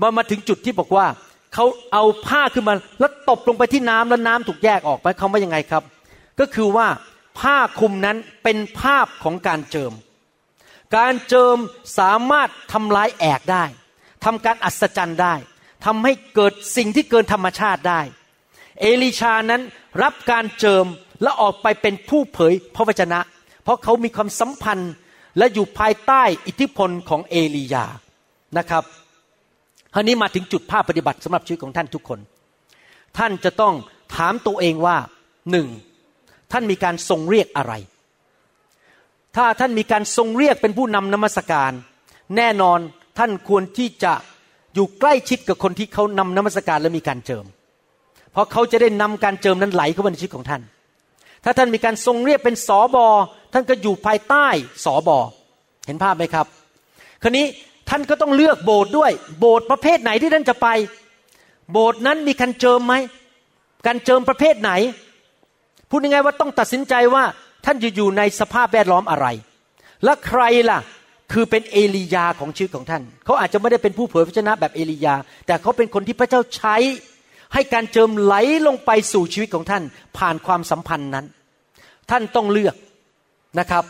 [0.00, 1.06] มามาถึงจุดที่บอกว่า
[1.54, 5.82] เขาเอาผ้าขึ้นมาแล้วตบลงไปที่น้ำแล้วน้ำถูกแยกออกไปเขาว่ายังไงครับ
[6.40, 6.88] ก็คือว่า
[7.38, 9.92] ผ้าคลุมนั้นเป็นภาพของการเจิม
[10.96, 11.56] การเจิม
[11.98, 13.64] สามารถทำลายแอกได้
[14.24, 15.34] ทำการอัศจรรย์ได้
[15.84, 18.00] ทำให้เกิดสิ่งที่เกินธรรมชาติได้
[18.80, 19.62] เอลิชานั้น
[20.02, 20.86] รับการเจิม
[21.24, 23.20] และออกไปเป็นผู้เผยพระวจนะ
[23.62, 24.92] เพราะเขามีความสัมพันธ์
[25.38, 27.84] และอยู่ภายใต้อิทธิพลของเอลียา
[28.58, 28.84] นะครับ
[29.94, 32.18] คราวนี้มาถึงจุดภาพปฏิบัติสำหรับชีวิตของท่านทุกคน
[33.18, 33.74] ท่านจะต้อง
[34.14, 34.96] ถามตัวเองว่า
[35.50, 35.68] หนึ่ง
[36.52, 37.72] ท่านมีการทรงเรียกอะไร
[39.36, 41.72] ถ้าท่านมีการทรงเรียกเป็นผู้นำนมัสการ
[42.36, 42.78] แน่นอน
[43.18, 44.12] ท่านควรที่จะ
[44.74, 47.44] อยู่ใกล้ชิดกับคนที่เขานำนมัสการและมีการเจิม
[48.32, 50.62] เพราะเขาจะได้นำการเจิมนั้นไหลเข้ามาในชีวิตของท่าน
[51.44, 53.06] ถ้าท่านมีการทรงเรียกเป็นสอบอ
[53.52, 54.46] ท่านก็อยู่ภายใต้
[54.84, 55.18] สอบอ
[55.86, 56.46] เห็นภาพไหมครับ
[57.22, 57.46] คราวนี้
[57.88, 60.68] ท่านก็ต้องเลือกโบสถ์ด้วย โบสถ์ประเภทไหนที่ท่านจะไป
[61.72, 62.94] โบสถ์นั้นมีการเจิมไหม
[63.86, 64.72] การเจิมประเภทไหน
[65.90, 67.24] พูดยังไงว่าต้องตัดสินใจว่า
[67.64, 69.26] ท่านจะอยู่ในสภาพแวดล้อมอะไร
[70.04, 70.80] และใครล่ะ
[71.32, 75.14] คือเป็นเอลียาของชีวิตของท่าน เขาอาจจะไม่ได้เป็นผู้เผยพระชนะแบบเอลียา
[75.46, 76.76] แต่เขาเป็นคนที่พระเจ้าใช้
[77.54, 78.34] ให้การเจิมไหล
[78.66, 79.82] ลงไปสู่ชีวิตของท่าน
[80.18, 81.26] ผ่านความสัมพันธ์นั้น
[82.10, 82.76] ท่านต้องเลือก
[83.58, 83.84] นะครับ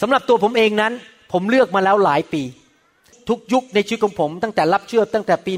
[0.00, 0.92] สำหรับตัวผมเองนั้น
[1.32, 2.42] ผมเลือกมาแล้วหลายปี
[3.28, 5.52] ทุกยุคในชีวิตของผม ตั้งแต่รับเชื่อตั้งแต่ปี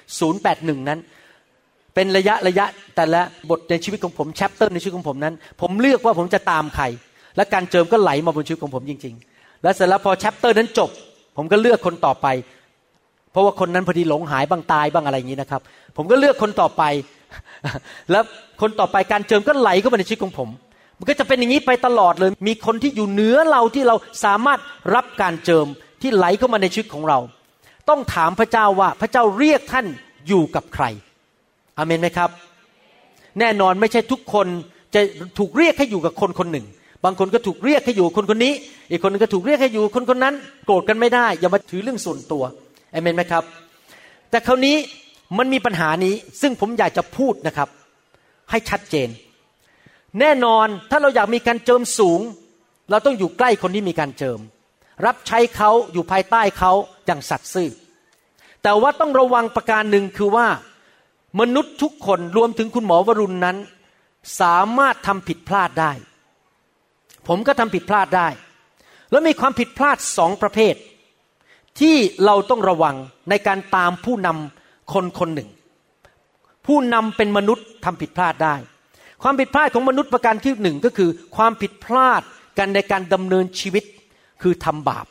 [0.00, 1.00] 198081 นั้น
[1.94, 6.84] เป็นระยะระยะแต่ละบทในชีวิตของผม chapter ในชีวิตของผมนั้น ผมเลือกว่าผมจะตามใคร
[7.36, 10.90] และการเจิมก็ไหลมาบนชีวิตของผมจริง ๆ และเสร็จแล้วพอ chapter นั้นจบ
[11.36, 12.26] ผมก็เลือกคนต่อไป
[13.34, 15.60] เพราะว่าคนนั้นพอดีหลงหายบางตายบ้างอะไรอย่างนี้นะครับ
[15.96, 16.82] ผมก็เลือกคนต่อไป
[18.10, 18.24] แล้ว
[18.60, 20.48] คนต่อไปการเจิมก็ไหลเข้ามาในชีวิตของผม
[20.98, 24.60] มันก็จะเป็นอย่างนี้ไปตลอดเลย มีคนที่อยู่เหนือเราที่เราสามารถ
[24.94, 25.66] รับการเจิม
[26.02, 27.18] ที่ไหลเข้ามาในชีวิตของเรา
[27.88, 29.86] ต้องถามพระเจ้าว่าพระเจ้าเรียกท่าน
[30.28, 30.84] อยู่กับใคร
[31.78, 32.30] อเมนไหมครับ
[33.40, 34.46] แน่นอนไม่ใช่ทุกคน
[34.94, 35.00] จะ
[35.38, 36.66] ถูกเรียกให้อยู่กับคนคนหนึ่ง
[37.04, 38.52] บางคนก็ถูกเรียกให้อยู่คนคนนี้
[38.90, 40.34] อีกคนนึงก็ถูกเรียกให้อยู่คนคนนั้น
[40.66, 42.44] โกรธกันไม่ได้ อย่ามาถือเรื่องส่วนตัว
[42.94, 43.44] เอเมนไหมครับ
[44.30, 44.76] แต่คราวนี้
[45.38, 47.68] มันมีปัญหานี้ซึ่งผมอยากจะพูดนะครับ
[48.50, 49.08] ให้ชัดเจน
[50.20, 52.20] แน่นอนถ้าเราอยากมีการเจิมสูง
[52.90, 54.38] เราต้องอยู่ใกล้คนที่มีการเจิม
[55.06, 56.72] รับใช้เขาอยู่ภายใต้เขา
[57.06, 57.70] อย่างสัตย์ซื่อ
[58.62, 60.46] แต่ว่าต้องระวังประการหนึ่งคือว่า
[61.40, 63.56] มนุษย์ทุกคนรวมถึงคุณหมอวรุณนั้น
[64.40, 65.92] สามารถทำผิดพลาดได้
[67.28, 68.28] ผมก็ทำผิดพลาดได้
[69.10, 70.74] แล้วมีความผิดพลาดสองประเภท
[71.80, 72.96] ที่เราต้องระวัง
[73.30, 75.50] ในการตามผู้นำคนคนหนึ่ง
[76.66, 78.54] ผู้นำเป็นมนุษย์ทำผิดพลาดได้
[79.22, 82.22] ความผิดพลาดของมนุษย์ประการที่หนึ่งก็คือ ความผิดพลาด
[82.58, 83.84] กันในการดำเนินชีวิต
[84.42, 85.06] คือทำบาป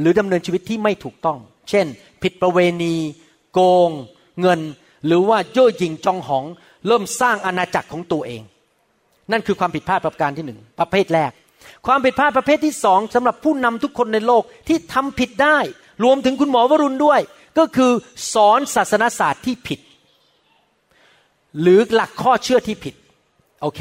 [0.00, 1.38] หรือดำเนินชีวิตที่ไม่ถูกต้อง
[1.70, 1.86] เช่น
[2.22, 2.94] ผิดประเวณี
[3.52, 3.90] โกง
[4.40, 4.60] เงิน
[5.06, 6.44] หรือว่าเย่อหยิ่งจองหอง
[6.86, 8.42] เริ่มสร้างอาณาจักรของตัวเอง
[9.32, 11.32] นั่นคือความผิดพลาดประการที่หนึ่งประเภทแรก
[11.86, 15.58] ความผิดพลาดประเภทที่สองสำหรับผู้นำทุกคนในโลกที่ทำผิดได้
[16.04, 17.20] รวมถึงคุณหมอวรุณด้วย
[17.58, 17.92] ก็คือ
[18.34, 19.80] สอนศาสนศาสตร์ที่ผิด
[21.60, 22.94] หรือหลักข้อเชื่อที่ผิด
[23.62, 23.80] โอเค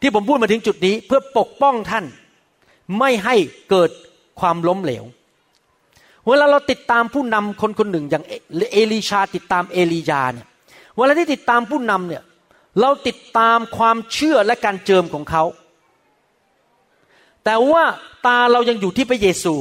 [0.00, 2.04] ที่ผมพูดมาถึงจุดนี้เพื่อปกป้องท่าน
[2.98, 3.36] ไม่ให้
[3.70, 3.90] เกิด
[4.40, 5.04] ความล้มเหลว
[6.28, 8.24] เวลาเราติดตามผู้นำคนคนหนึ่งอย่าง
[8.72, 10.46] เอลีชาติดตามเอลียาเนี่ย
[10.96, 12.22] เวลาที่ติดตามผู้นำเนี่ย
[12.80, 15.44] เราติดตามความเชื่อและการเจิมของเขา
[17.44, 17.84] แต่ว่า
[18.26, 19.54] ตาเรายังอยู่ที่พระเยซู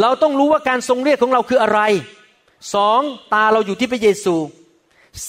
[0.00, 1.80] เราต้องรู้ว่าการทรงเรียกของเราคืออะไร
[2.74, 3.00] สอง
[3.32, 4.36] ตาเราอยู่ที่พระเยซู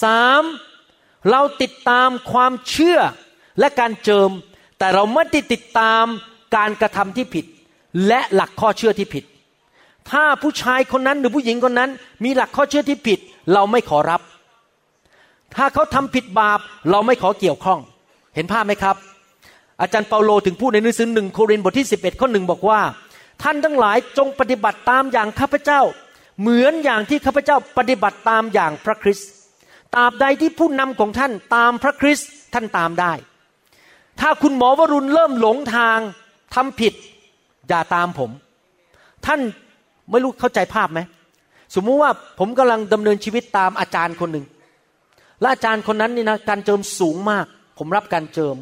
[0.02, 0.42] สาม
[1.30, 2.98] เราติดตามความเชื่อ
[3.58, 4.30] และการเจิม
[4.78, 6.04] แต่เราไม่ได้ติดตาม
[6.56, 7.44] การกระทำที่ผิด
[8.06, 9.24] และหลักข้อเชื่อที่ผิด
[10.10, 11.90] ถ้าผู้ชายคนนั้นหรือผู้หญิงคนนั้น
[12.24, 13.18] มีหลักข้อเชื่อที่ผิด
[13.52, 14.20] เราไม่ขอรับ
[15.56, 16.60] ถ้าเขาทำผิดบาป
[16.90, 17.80] เราไม่ขอเกี่ยวข้อง
[18.34, 18.96] เห็นภาพไหมครับ
[19.80, 22.80] อาจารย์เปาโลถึงพูดในหนังสือหนึ่งโครินธ์บทที่ 11 ข้อหนึ่งบอกว่า
[23.42, 25.80] ท่านทั้งหลายจงปฏิบัติตามอย่างข้าพเจ้า
[26.40, 29.28] เหมือนอย่างที่ข้าพเจ้าปฏิบัติตามอย่างพระคริสต์
[29.94, 33.12] ตราบใดที่ผู้นำของท่านตามพระคริสต์ท่านตามได้
[34.20, 35.98] ถ้าคุณหมอวรุณเริ่มหลงทาง
[36.54, 36.94] ทำผิด
[37.68, 38.30] อย่าตามผม
[39.26, 39.40] ท่าน
[40.10, 41.00] ไม่รู้เข้าใจภาพไหม
[41.74, 44.46] สมมุติว่าผมกำลังดำเนินชีวิตตามอาจารย์คนหนึ่ง
[45.40, 47.46] และอาจารย์คนนั้นนี่นะการเจิมสูงมาก
[47.78, 48.56] ผมรับการเจิม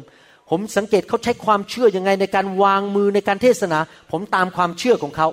[0.49, 3.79] ผมสังเกตเขาใช้ความเชื่ออยังไงในการวางมือในการเทศนา
[4.11, 5.27] ผมตามความเชื่อของเขา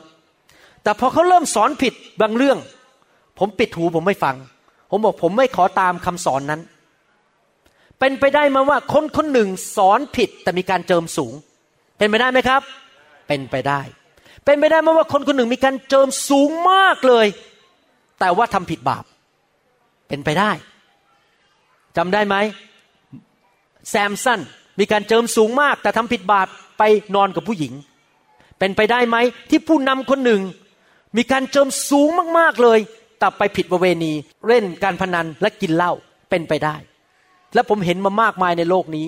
[0.82, 2.58] แต่พอเขาเริ่มสอนผิดบางเรื่อง
[3.38, 4.36] ผมปิดหูผมไม่ฟัง
[4.90, 6.60] ผมบอกผมไม่ขอตามคำสอนนั้น
[7.98, 11.34] เป็นไปได้มาว่าคนคนหนึ่งสอนผิดแต่มีการเจิมสูง
[11.98, 12.62] เป็นไปได้ไหมครับ
[13.28, 13.80] เป็นไปได้
[14.44, 17.26] เป็นไปได้ไหมว่าคนคนหนึ่งมีการเจิมสูงมากเลย
[18.20, 19.04] แต่ว่าทำผิดบาป
[20.08, 20.50] เป็นไปได้
[21.96, 22.36] จำได้ไหม
[23.90, 24.40] แซมสัน
[24.78, 26.48] มีการเจิมสูงมาก แต่ทำผิดบาป
[26.78, 26.82] ไป
[27.14, 27.72] นอนกับผู้หญิง
[28.58, 29.16] เป็นไปได้ไหม
[29.50, 30.40] ที่ผู้นำคนหนึ่ง
[31.16, 32.08] มีการเจิมสูง
[32.38, 32.78] มากๆเลย
[33.18, 34.12] แต่ไปผิดประเวณี
[34.46, 35.92] เล่นการพนันและกินเหล้า
[36.30, 36.76] เป็นไปได้
[37.54, 39.06] และผมเห็นมามากมายในโลกนี้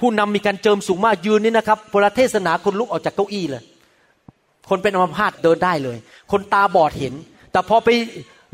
[0.00, 3.62] ผู้นำมีการเจิมสูงมากยืนนี่นะครับพลเทศนาคนลุกออกจากเก้าอี้เลย
[4.68, 5.96] คนเป็นอัมพาตเดินได้เลย
[6.32, 7.14] คนตาบอดเห็น
[7.52, 7.88] แต่พอไป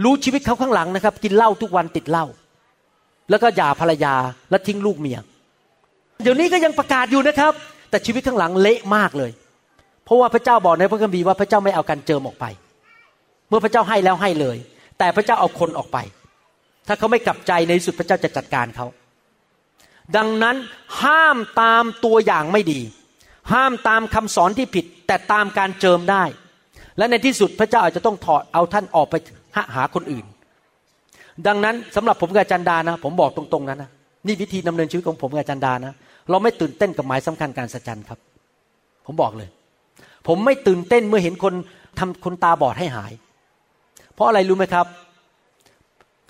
[0.04, 2.26] รู้ชีวิตเขาข้างหลังนะครับ กินเหล้าทุกวันติดเหล้า
[3.30, 4.14] แล้วก็หย่าภรรยา
[4.50, 5.18] และทิ้งลูกเมีย
[6.22, 7.52] เดี๋ยวนี้ก็ยังประกาศอยู่นะครับ
[7.90, 9.30] แต่ชีวิตข้างหลังเละมากเลย
[10.04, 12.46] เพราะว่าพระเจ้าบอกในพระคัมภีร์ว่าพระเจ้าไม่เอาการเจิมออกไป
[13.48, 14.56] เมื่อพระเจ้าให้แล้วให้เลย
[14.98, 15.98] แต่พระเจ้าเอาคนออกไป
[16.88, 18.86] ถ้าเขาไม่กลับใจในที่สุดพระเจ้าจะจัดการเขา
[20.16, 20.56] ดังนั้น
[21.02, 22.80] ห้ามตามตัวอย่างไม่ดี
[23.52, 26.24] ห้ามตามคำสอนที่ผิด แต่ตามการเจิมได้
[26.98, 29.14] และในที่สุดพระเจ้าอาจจะต้องถอดเอาท่านออกไป
[29.74, 30.24] หาคนอื่น
[31.46, 33.90] ดังนั้นสำหรับผมกับจารย์ดานะ ผมบอกตรงๆนั้นนะ
[34.26, 35.94] นี่วิธีดำเนินชีวิตของผมกับจารย์ดานะ
[36.30, 38.18] เราไม่ตื่นเต้นกับหมายสำคัญการสัจจันครับ
[39.06, 39.48] ผมบอกเลย
[40.26, 41.54] ผมไม่ตื่นเต้นเมื่อเห็นคน
[41.98, 43.12] ทำคนตาบอดให้หาย
[44.14, 44.86] เพราะอะไรรู้ไหมครับ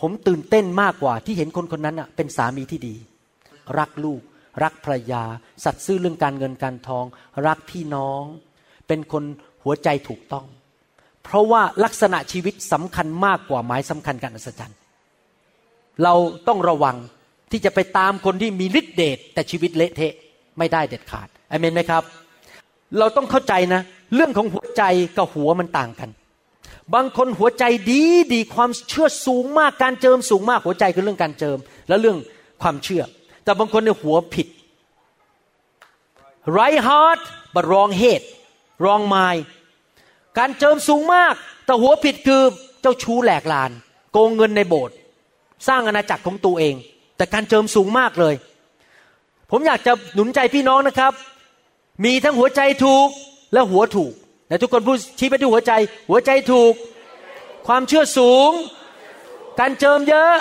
[0.01, 2.95] ผมตื่นเต้นมากกว่าที่เห็นคนคนนั้นอะเป็นสามีที่ดี
[3.79, 4.21] รักลูก
[4.63, 5.23] รักภรรยา
[5.65, 7.05] สัตย์ซื่อเรื่องการเงินการทอง
[7.47, 8.23] รักพี่น้อง
[8.87, 9.25] เป็นคน
[9.63, 10.47] หัวใจถูกต้อง
[11.23, 14.79] เพราะว่าลักษณะชีวิตสำคัญมากกว่าหมายสำคัญการอัศจรรย์
[16.05, 16.15] เรา
[16.49, 16.97] ต้องระวัง
[17.51, 20.15] ที่จะไปตามคนที่มีฤทธิเดชแต่ชีวิตเละเทะ
[20.59, 22.03] ไม่ได้เด็ดขาดอเมนไหมครับ
[22.99, 23.81] เราต้องเข้าใจนะ
[24.15, 24.83] เรื่องของหัวใจ
[25.17, 26.11] กับหัวมันต่างกัน
[26.95, 32.19] บางคนหัวใจดีดีความเชื่อสูงมากการเจิมสูงมากหัวใจคือเรื่องการเจิม และเรื่อง
[32.63, 33.03] ความเชื่อ
[33.45, 34.47] แต่บางคนในหัวผิด
[36.59, 37.23] right heart
[37.55, 38.23] but wrong head
[38.85, 39.43] wrong mind
[40.39, 41.35] การเจิมสูงมาก
[41.65, 42.43] แต่หัวผิดคือ
[42.81, 43.71] เจ้าชู้แหลกลาน
[44.13, 44.97] โกงเงินในโบสถ์
[45.69, 46.75] สร้างอาณาจักรของตัวเอง
[47.21, 48.35] แต่การเจิมสูงมากเลย
[49.51, 51.13] ผมอยากจะหนุนใจพี่น้องนะครับ
[52.05, 53.09] มีทั้งหัวใจถูก
[53.53, 54.13] และหัวถูก
[54.49, 55.73] แต่ทุกคนพูดชี้ไปที่หัวใจ
[56.09, 56.73] หัวใจถูก
[57.67, 58.51] ความเชื่อสูง
[59.61, 60.35] การเจิมเยอะ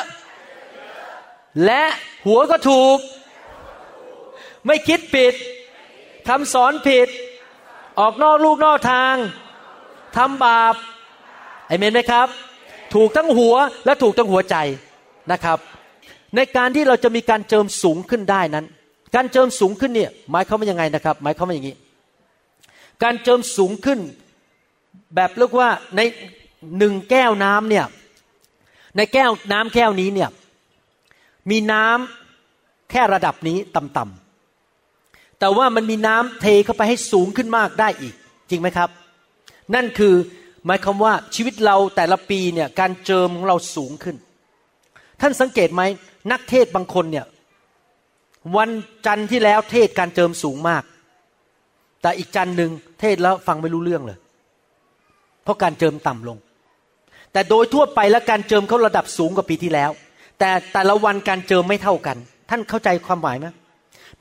[1.65, 1.83] และ
[2.27, 2.97] หัวก็ถูก
[4.65, 5.33] ไม่คิดผิด
[6.27, 7.07] คำสอนผิด
[7.99, 9.15] ออกนอกลูกนอกทาง
[10.17, 10.75] ทำบาป
[11.67, 12.27] ไอเมนไหมครับ
[12.93, 13.55] ถูกทั้งหัว
[13.85, 14.55] และถูกทั้งหัวใจ
[15.33, 15.59] นะครับ
[16.35, 18.65] ในการที่เราจะมีการเจิมสูงขึ้นได้นั้น
[19.15, 21.75] การเจิมสูงขึ้นเนี่ยหมายเขาว่ายังไงนะครับ หมายเขาว่าอย่างนี้
[23.03, 23.99] การเจิมสูงขึ้น
[25.15, 26.01] แบบเรียกว่าใน
[26.77, 27.85] หนึ่งแก้วน้ำเนี่ย
[28.97, 30.29] ในแก้วน้ำแก้วนี้เนี่ย
[31.49, 38.15] มีน้ำแค่ระดับนี้ต่ำๆแต่ว่ามันมีน้ำเทเข้าไปให้สูงขึ้นมากได้อีก
[38.49, 38.89] จริงไหมครับ
[39.75, 40.13] นั่นคือ
[40.65, 44.15] หมายความว่าชีวิตเราแต่ละปีเนี่ยการเจิมของเราสูงขึ้น
[45.21, 45.81] ท่านสังเกตไหม
[46.31, 47.25] นักเทศบางคนเนี่ย
[48.57, 48.71] วัน
[49.05, 50.83] จันทร์ที่แล้วเทศการเจิมสูงมาก
[52.01, 54.17] แต่อีกวันหนึ่งเทศน์แล้วฟังไม่รู้เรื่องเลย
[55.43, 56.37] เพราะการเจิมต่ำลง
[57.33, 59.91] แต่โดยทั่วไปแล้วการเจิมเขาระดับสูงกว่าปีที่แล้ว
[60.39, 62.17] แต่แต่ละวันการเจิมไม่เท่ากัน
[62.49, 63.47] ท่านเข้าใจความหมายไหม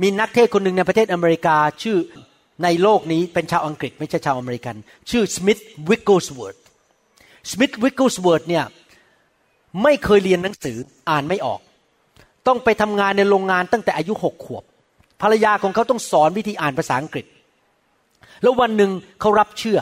[0.03, 1.97] มีนักเทศน์คนหนึ่งในประเทศอเมริกาชื่อ
[2.65, 4.77] ในโลกนี้เป็นชาวอังกฤษไม่ใช่ชาวอเมริกัน
[5.11, 6.57] ชื่อ Smith Wigglesworth
[7.51, 8.65] Smith Wigglesworth เนี่ย
[9.83, 10.77] ไม่เคยเรียนหนังสือ
[11.11, 11.61] อ่านไม่ออก
[12.47, 14.65] ต้องไปทำงานในโรงงานตั้งแต่อายุหกขวบ
[15.23, 17.27] ภรรยาของเขาต้องสอนวิธีอ่านภาษาอังกฤษ
[18.43, 19.79] แล้ววันหนึ่งเขารับเชื่อ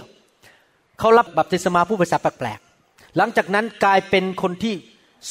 [0.98, 4.74] เขารับบัพติศมาผู้ภาษาแปลกๆหลังจากนั้นกลายเป็นคนที่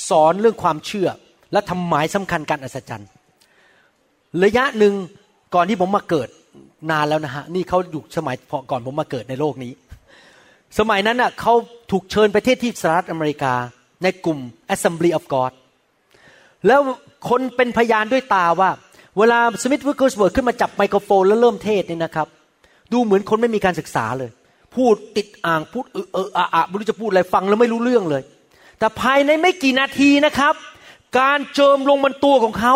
[0.10, 1.10] สอนเรื่องความเชื่อ
[1.54, 3.10] และทำหมายสำคัญการอัศจรรย์
[4.44, 4.94] ระยะหนึ่ง
[5.56, 6.30] ก่อนที่ผมมาเกิด
[6.92, 8.36] นานแล้วนะฮะนี่เขาอยู่สมัย
[8.72, 9.72] ก่อนผมมาเกิดในโลกนี้
[10.80, 11.54] สมัยนั้นน่ะเขา
[11.92, 13.54] ถูกเชิญไปเทศที่สหรัฐอเมริกา
[14.04, 14.40] ในกลุ่ม
[14.74, 15.52] Assembly of God
[16.68, 16.80] แล้ว
[17.30, 18.70] คนเป็นพยานด้วยตาว่า
[19.18, 22.28] เวลา Smith Wigglesworth ขึ้นมาจับไมโครโฟนแล้วเริ่มเทศน์นี่นะครับ
[22.92, 24.30] ดูเหมือนคนไม่มีการศึกษาเลย
[24.76, 28.24] พูดติดอ่างพูดเออเอออะอะไม่รู้จะพูดอะไรฟังแล้วไม่รู้เรื่องเลย
[28.80, 30.54] แต่ภายในไม่กี่นาทีนะครับ
[31.20, 32.76] การเจิมลงบนตัวของเขา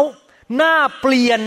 [0.58, 1.40] หน้าเปลี่ยน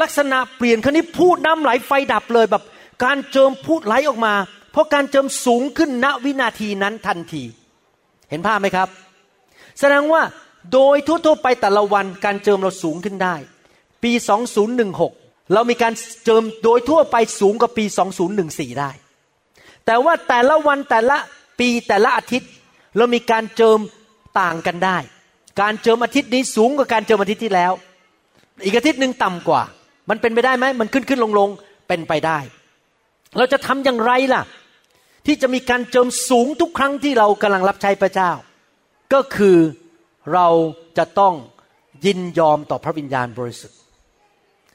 [0.00, 2.62] ลักษณะเปลี่ยนคราวนี้พูดน้ำไหลไฟดับเลยแบบ
[3.04, 4.34] การเจิมพูดไหลออกมา
[4.72, 7.42] เพราะการเจิมสูงขึ้นณวินาทีนั้นทันที
[8.30, 8.88] เห็นภาพไหมครับ
[9.80, 10.22] แสดงว่า
[10.72, 13.34] โดยทั่วๆไปแต่ละวันการเจิมเราสูงขึ้นได้
[14.02, 14.12] ปี
[14.98, 15.94] 2016 เรามีการ
[16.24, 17.84] เจิมโดยทั่วไปสูงกว่าปี
[18.32, 18.90] 2014 ได้
[19.86, 21.16] แต่ว่าแต่ละวันแต่ละ
[21.60, 22.50] ปีแต่ละอาทิตย์
[22.96, 23.78] เรามีการเจิม
[24.40, 24.98] ต่างกันได้
[25.60, 27.72] การเจิมอาทิตย์นี้สูงกว่าการเจิมอาทิตย์ที่แล้ว
[28.64, 29.62] อีกอาทิตย์หนึ่งต่ำกว่า
[30.10, 31.48] มันเป็นไปได้ไหมมันขึ้นขึ้นลงลง
[31.88, 32.38] เป็นไปได้
[33.36, 34.42] เราจะทำอย่างไรล่ะ
[35.26, 38.30] ที่จะมีการเจิมสูงทุกครั้งที่เรากำลังรับใช้พระเจ้า
[39.12, 39.58] ก็คือ
[40.32, 40.48] เรา
[40.98, 41.34] จะต้อง
[42.04, 43.78] ยินยอมต่อพระวิญญาณบริสุทธิ์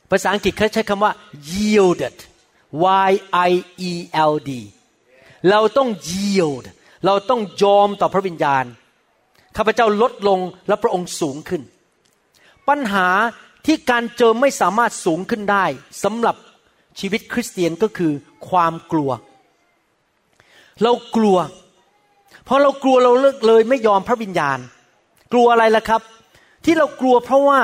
[0.10, 1.12] ภาษาอังกฤษเขาใช้คำว่า
[1.52, 2.18] yielded
[3.10, 3.12] y
[3.50, 3.52] i
[3.92, 3.94] e
[4.32, 4.52] l d
[5.50, 6.66] เราต้อง yield
[7.06, 8.66] เราต้องยอมต่อพระวิญญาณ
[9.58, 11.62] ข้าพเจ้าลดลงและพระองค์สูงขึ้น
[12.68, 13.08] ปัญหา
[13.66, 15.66] ที่การเจิมไม่สามารถสูงขึ้นได้
[16.04, 16.36] สำหรับ
[17.00, 18.14] ชีวิตคริสเตียนก็คือ
[18.50, 19.12] ความกลัว
[20.84, 21.38] เรากลัว
[22.48, 24.60] พอเรากลัวเราเลิกเลยไม่ยอมพระวิญญาณ
[25.34, 26.02] กลัวอะไรล่ะครับ
[26.66, 27.60] ที่เรากลัวเพราะว่า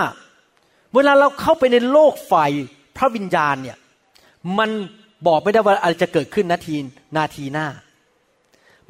[0.95, 2.51] เวลาเราเข้าไปในโลกฝ่าย
[2.97, 3.77] พระวิญญาณเนี่ย
[4.57, 4.69] มัน
[5.27, 6.75] บอกไม่ได้ว่าอะไรจะเกิดขึ้นนาที
[7.17, 7.67] นาทีหน้า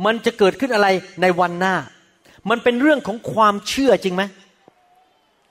[0.05, 0.87] มันจะเกิดขึ้นอะไร
[1.21, 1.75] ในวันหน้า
[2.49, 4.23] มันเป็นเรื่องของความเชื่อจริงไหม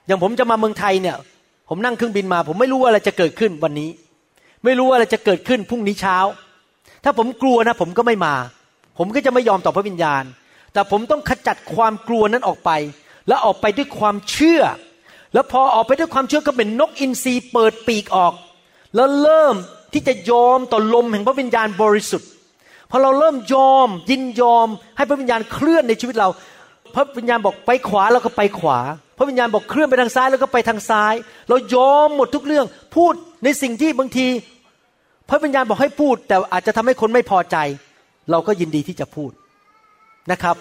[0.07, 1.17] อย่างผมจะมาเมืองไทยเนี่ย
[1.69, 3.91] ผมนั่งเครื่องบินมา ผมไม่รู้ว่าอะไรจะเกิดขึ้นวันนี้
[4.65, 6.19] ไม่รู้ว่าอะไรจะเกิดขึ้นพรุ่งนี้เช้า
[7.05, 8.35] ถ้าผมกลัวนะ ผมก็ไม่มา
[8.99, 10.25] ผมก็จะไม่ยอมต่อพระวิญญาณ
[10.73, 12.71] แต่ผมต้องขจัดความกลัวนั้นออกไป
[13.29, 14.63] แล้วออกไปด้วยความเชื่อ
[15.35, 18.35] แล้วพอออกไปด้วยความเชื่อก็เป็นนกอินทรีเปิดปีกออก
[18.95, 19.55] แล้วเริ่ม
[19.93, 22.29] ที่จะยอมต่อลมแห่งพระวิญญาณบริสุทธิ์
[22.91, 26.29] พอเราเริ่มยอมยินยอมให้พระวิญญาณเคลื่อนในชีวิตเรา
[26.95, 28.79] พระวิญญาณบอกไปขวาเราก็ไปขวา
[29.19, 31.15] พระวิญญาณบอกเคลื่อนไปทางซ้ายแล้วก็ไปทางซ้าย
[31.49, 32.67] เรายอมหมดทุกเรื่อง
[32.97, 33.15] พูด
[33.45, 34.27] ในสิ่งที่บางที
[35.29, 37.57] พระวิญญาณบอกให้พูด แต่อาจจะทำให้คนไม่พอใจ
[38.31, 39.31] เราก็ยินดีที่จะพูด
[40.33, 40.57] นะครับ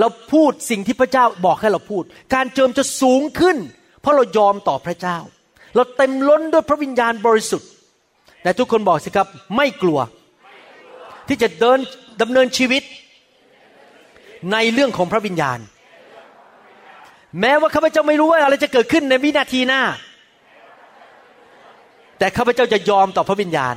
[0.00, 3.56] เราพูดสิ่งที่พระเจ้าบอกให้เราพูด การเจิมจะสูงขึ้น
[4.00, 5.18] เพราะเรายอมต่อพระเจ้า
[5.74, 7.68] เราเต็มล้นด้วยพระวิญญาณบริสุทธิ์
[8.42, 10.00] แต่ทุกคนบอกสิครับไม่กลัว
[11.28, 11.78] ที่จะเดิน
[12.20, 12.82] ดำเนินชีวิต
[14.52, 15.58] ในเรื่องของพระวิญญาณ
[17.40, 19.82] แม้ว่าข้าพเจ้าไม่รู้ว่าอะไรจะเกิดขึ้นในวินาทีหน้า
[22.18, 23.74] แต่ข้าพเจ้าจะยอมต่อพระวิญญาณ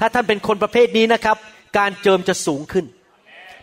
[0.00, 1.36] ถ้าท่านเป็นคนประเภทนี้นะครับ
[1.78, 2.84] การเจิมจะสูงขึ้น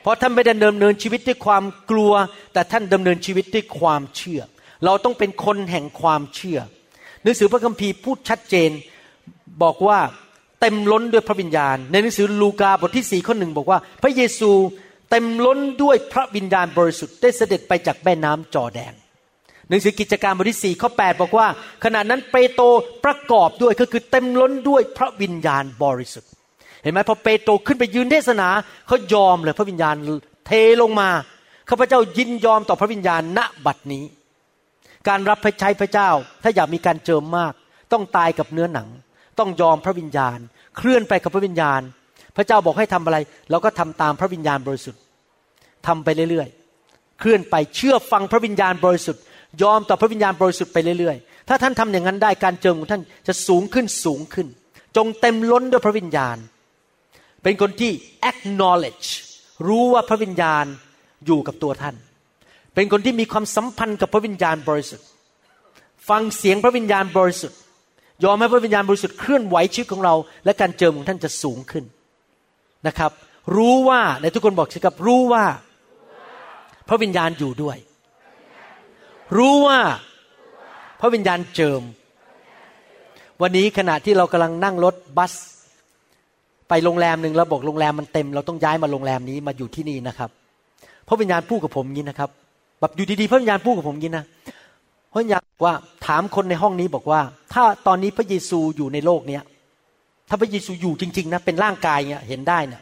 [0.06, 2.14] เพราะท่านไม่ได้ดำเนินชีวิตด้วยความกลัว
[2.53, 4.41] แต่ท่านดำเนินชีวิตด้วยความเชื่อ
[4.86, 6.60] เราต้องเป็นคนแห่งความเชื่อ
[7.24, 8.70] หนังสือพระคัมภีร์พูดชัดเจน
[9.64, 9.99] บอกว่า
[10.62, 14.51] เต็มล้นด้วยพระวิญญาณ ในหนังสือลูกาบทที่สี่ข้อหนึ่งบอกว่า พระเยซู
[15.10, 18.93] เต็มล้นด้วยพระวิญญาณบริสุทธิ์ได้เสด็จไปจากแม่น้ำจอแดน
[19.70, 21.47] หนังสือกิจการบทที่สี่ข้อแปดบอกว่า
[21.84, 22.66] ขณะนั้นเปโตร
[23.06, 26.32] ประกอบด้วยก็คือเต็มล้นด้วยพระวิญญาณบริสุทธิ์
[26.86, 28.48] เห็นไหมพอเปโตรขึ้นไปยืนเทศนา
[28.88, 29.96] เขายอมเลยพระวิญญาณ
[30.48, 31.10] เทลงมา
[31.70, 34.06] ข้าพเจ้ายินยอมต่อพระวิญญาณณบัดนี้
[35.08, 36.10] การรับใช้พระเจ้า
[36.44, 37.54] ถ้าอยากมีการเจิมมาก
[37.92, 38.88] ต้องตายกับเนื้อหนัง
[39.40, 40.38] ต้องยอมพระวิญญาณ
[40.78, 41.82] เคลื่อนไปกับพระวิญญาณ
[42.36, 43.18] พระเจ้าบอกให้ทำอะไร
[43.50, 45.02] เราก็ทำตามพระวิญญาณบริสุทธิ์
[45.88, 49.22] ทำไปเรื่อยๆ เคลื่อนไปเชื่อฟังพระวิญญาณบริสุทธิ์
[49.64, 54.48] ยอมต่อพระวิญญาณบริสุทธิ์ไปเรื่อยๆ ถ้าท่านทำอย่างนั้นได้การเจิมของท่านจะสูงขึ้นสูงขึ้น
[54.98, 56.38] จงเต็มล้นด้วยพระวิญญาณ
[57.46, 57.91] เป็นคนที่
[58.30, 59.08] acknowledge
[59.68, 60.66] รู้ว่าพระวิญญาณ
[61.26, 61.96] อยู่กับตัวท่าน
[62.76, 65.08] เป็นคนที่มีความสัมพันธ์กับพระวิญญาณบริสุทธิ์
[66.10, 67.60] ฟังเสียงพระวิญญาณบริสุทธิ์
[68.24, 70.16] ยอมให้พระวิญญาณบริสุทธิ์เคลื่อนไหวชีวิตของเรา
[70.46, 71.84] และการเจิมของท่านจะสูงขึ้น
[72.88, 73.12] นะครับ
[73.56, 75.46] รู้ว่าในทุกคนบอกสิครับรู้ว่า
[76.88, 77.78] พระวิญญาณอยู่ด้วย
[79.38, 79.80] รู้ว่า
[81.00, 81.82] พระวิญญาณเจิม
[83.41, 85.34] วันนี้ขณะที่เรากำลังนั่งรถบัส
[86.70, 90.30] ไปโรงแรมหนึ่งเราบอกโรงแรมมันเต็ม เราต้องย้ายมาโรงแรมนี้มาอยู่ที่นี่นะครับ
[91.07, 92.30] พระวิญญาณพูดกับผมงี้นะครับ
[92.80, 94.26] แบบอยู่ดีๆพระวิญญาณพูดกับผมงี้นะ
[95.11, 95.74] พระวิญญาณว่า
[96.07, 97.22] ถามคนในห้องนี้บอกว่า
[97.53, 99.43] ถ้าตอนนี้พระเยซูอยู่ในโลกเนี้ย
[100.30, 102.82] ถ้าพระเยซูอยู่จริงๆนะเป็นร่างกายเนี่ยเห็นได้เนี่ย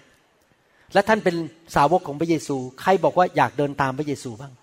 [0.93, 1.35] และท่านเป็น
[1.75, 4.53] สาวกของพระเยซู ใครบอกว่าอยากเดินตามพระเยซูบ้าง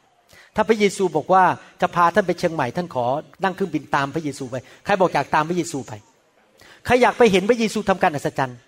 [0.56, 1.42] ถ้าพระเยซูบอกว่า
[1.80, 3.06] จะพาท่านไปเชียงใหม่ท่านขอ
[3.44, 5.92] นั่งเครื่องบินตามพระเยซูไป ใครบอกอยากตามพระเยซูไป
[6.86, 8.58] ใครอยากไปเห็นพระเยซูทำการอัศจรรย์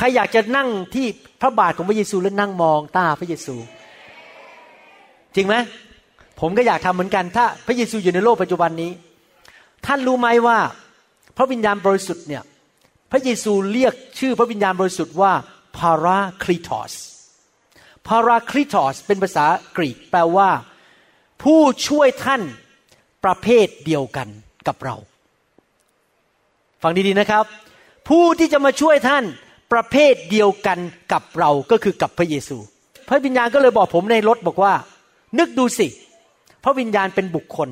[0.00, 1.06] ใครอยากจะนั่งที่
[1.40, 3.54] พระบาทของพระเยซูแล้วนั่งมองตาพระเยซู
[5.34, 5.54] จริงไหม
[6.40, 8.90] ผมก็อยากทำเหมือนกัน ถ้าพระเยซูอยู่ในโลกปัจจุบันนี้
[9.86, 10.58] ท่านรู้ไหมว่า
[11.36, 12.42] พระวิญญาณบริสุทธิ์เนี่ย
[13.10, 15.32] พระเยซูเรียกชื่อพระวิญญาณบริสุทธิ์ว่า
[15.76, 16.92] พาราคลิทอส
[18.06, 19.46] พาราคลิทอสเป็นภาษา
[19.76, 20.50] กรีก แปลว่า
[21.42, 22.42] ผู้ช่วยท่าน
[23.24, 24.28] ประเภทเดียวกัน
[24.66, 24.96] กับเรา
[26.82, 27.44] ฟังดีๆนะครับ
[28.08, 29.24] ผู้ที่จะมาช่วยท่าน
[29.72, 30.78] ประเภทเดียวกัน
[31.12, 32.56] กับเราก็คือกับพระเยซู
[33.08, 34.72] พระวิญญาณก็เลยบอกผมในรถบอกว่า
[35.38, 35.88] นึกดูสิ
[36.64, 37.68] พระวิญญาณเป็นบุคคล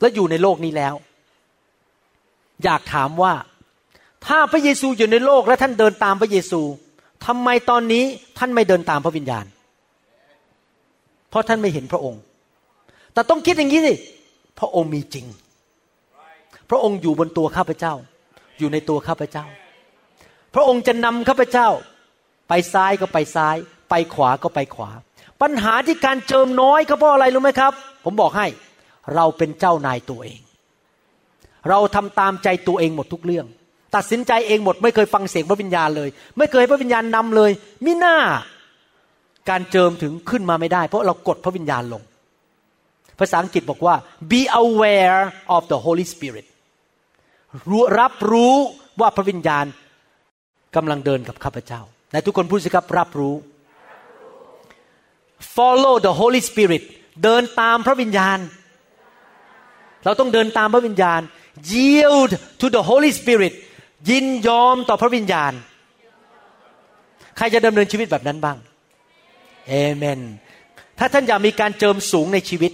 [0.00, 0.94] และอยู่ในโลกนี้แล้ว
[2.64, 3.34] อยากถามว่า
[4.26, 6.60] ถ้าพระเยซูอยู่ในโลกและท่านเดินตามพระเยซู
[7.26, 8.04] ทำไมตอนนี้
[8.38, 9.44] ท่านไม่เดินตามพระวิญญาณ
[11.30, 12.22] เพราะท่านไม่เห็นพระองค์
[13.12, 13.94] แต่ต้องคิดอย่างนี้สิ
[14.58, 15.26] พระองค์มีจริง
[16.70, 17.94] พระองค์อยู่บนตัวข้าพเจ้า
[18.58, 19.44] อยู่ในตัวข้าพเจ้า
[20.56, 21.68] พระองค์จะนำข้าพเจ้า
[22.48, 23.56] ไปซ้ายก็ไปซ้าย
[23.90, 24.90] ไปขวาก็ไปขวา
[25.42, 27.72] ปัญหาที่การเจิมน้อยก็เพราะอะไรรู้ไหมครับ
[28.04, 28.46] ผมบอกให้
[29.14, 30.40] เราเป็นเจ้านายตัวเอง
[31.68, 33.46] เราทำตามใจตัวเองหมดทุกเรื่อง
[33.94, 37.50] ตัดสินใจเองหมด ไม่เคยฟังเสียงพระวิญญาณเลย ไม่เคยให้พระวิญญาณนำเลย
[37.84, 38.16] มิหน้า
[39.50, 42.02] การเจิมถึงขึ้นมาไม่ได้ เพราะเรากดพระวิญญาณลง
[43.18, 43.94] ภาษาอังกฤษบอกว่า
[44.30, 45.20] be aware
[45.56, 46.46] of the Holy Spirit
[47.98, 48.54] รับรู้
[49.00, 49.64] ว่าพระวิญญาณ
[50.76, 51.80] กำลังเดินกับข้าพเจ้า
[52.12, 53.34] ในทุกคนพูดสิครับรับรู้
[55.56, 56.82] follow the Holy Spirit
[57.22, 58.38] เดินตามพระวิญญาณ
[60.04, 61.20] เราต้องเดินตามพระวิญญาณ
[61.72, 63.54] yield to the Holy Spirit
[64.10, 65.52] ยินยอมต่อพระวิญญาณ
[67.36, 68.56] ใครจะดำเนินชีวิตแบบนั้นบ้าง
[69.68, 70.20] เอเมน
[70.98, 72.72] ถ้าท่านอยากมีการเจิมสูงในชีวิต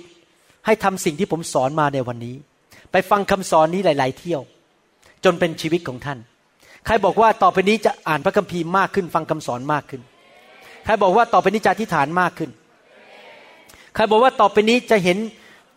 [0.66, 2.36] ให้ทำสิ่งที่ผมสอนมาในวันนี้
[2.92, 4.42] ไปฟังคำสอนนี้หลาย ๆ เที่ยว
[5.24, 6.18] จนเป็นชีวิตของท่าน
[6.86, 10.02] ใครบอกว่าต่อไปนี้จะอ่านพระคัมภีร์มากขึ้น ฟังคำสอนมากขึ้น
[10.84, 12.50] ใครบอกว่าต่อไปนี้จะอธิษฐานมากขึ้น
[13.94, 15.18] ใครบอกว่าต่อไปนี้จะเห็น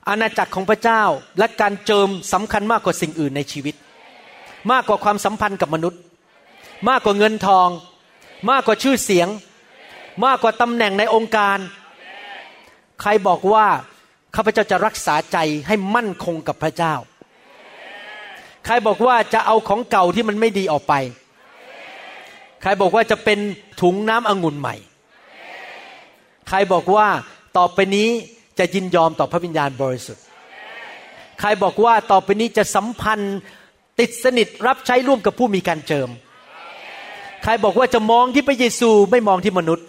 [0.07, 1.03] อาณาจักรของพระเจ้า
[1.39, 3.75] และการเจิมสำคัญมากกว่าสิ่งอื่นในชีวิต
[4.71, 6.01] มากกว่าความสัมพันธ์กับมนุษย์
[6.89, 7.67] มากกว่าเงินทอง
[8.49, 9.27] มากกว่าชื่อเสียง
[10.25, 11.57] มากกว่าตำแหน่งในองค์การ
[13.01, 13.65] ใครบอกว่า
[14.35, 15.37] ข้าพเจ้าจะรักษาใจ
[15.67, 16.93] ให้มั่นคงกับพระเจ้า
[18.65, 20.93] ใครบอกว่าจะเอาของเก่าที่มันไม่ดีออกไป
[22.61, 23.39] ใครบอกว่าจะเป็น
[23.81, 24.75] ถุงน้ำองุ่นใหม่
[26.49, 27.07] ใครบอกว่า
[27.57, 28.09] ต่อไปนี้
[28.59, 30.23] จะยินยอมต่อพระวิญญาณบริสุทธิ์
[31.39, 33.37] ใครบอกว่าต่อไปนี้จะสัมพันธ์
[33.99, 36.09] ติดสนิทรับใช้ร่วมกับผู้มีการเจิม
[37.43, 39.85] ใครบอกว่าจะมองที่พระเยซูไม่มองที่มนุษย์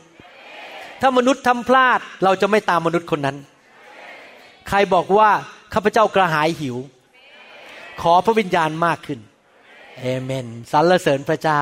[1.00, 3.36] ถ้ามนุษย์ทำพลาดเราจะไม่ตามมนุษย์คนนั้น
[4.68, 5.30] ใครบอกว่า
[5.74, 6.76] ข้าพเจ้ากระหายหิว
[8.02, 9.20] ขอพระวิญญาณมากขึ้น
[10.00, 11.60] เอเมนสรรเสริญพระเจ้า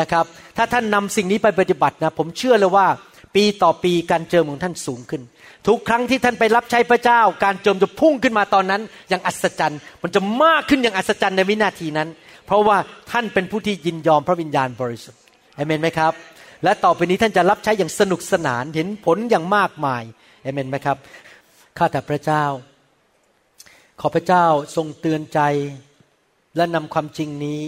[0.00, 0.24] นะครับ
[0.56, 2.86] ถ้าท่านนำสิ่งนี้ไปปฏิบัตินะผมเชื่อเลยว่า
[3.34, 5.22] ปีต่อปีการเจิมของท่านสูงขึ้น
[5.66, 12.08] ทุกครั้งที่ท่านไปรับใช้พระเจ้า การเจิมจะพุ่งขึ้นมาตอนนั้นอย่างอัศจรรย์ มันจะมากขึ้นอย่างอัศจรรย์ในวินาทีนั้น
[12.46, 12.78] เพราะว่า
[13.10, 15.20] ท่านเป็นผู้ที่ยินยอมพระวิญญาณบริสุทธิ์
[15.56, 16.12] เอเมนไหมครับ
[16.64, 20.02] และต่อไปนี้ท่านจะรับใช้อย่างสนุกสนานเห็นผลอย่างมากมาย
[20.42, 20.96] เอเมนไหมครับ
[21.78, 22.44] ข้าแต่พระเจ้า
[24.02, 24.46] ขอพระเจ้า
[24.76, 25.40] ทรงเตือนใจ
[26.56, 27.62] และนำความจริงนี้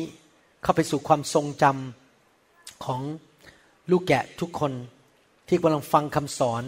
[0.63, 3.01] เข้าไปสู่ความทรงจำของ
[3.91, 4.73] ลูกแกะทุกคน
[5.49, 6.65] ที่กำลังฟังคำสอน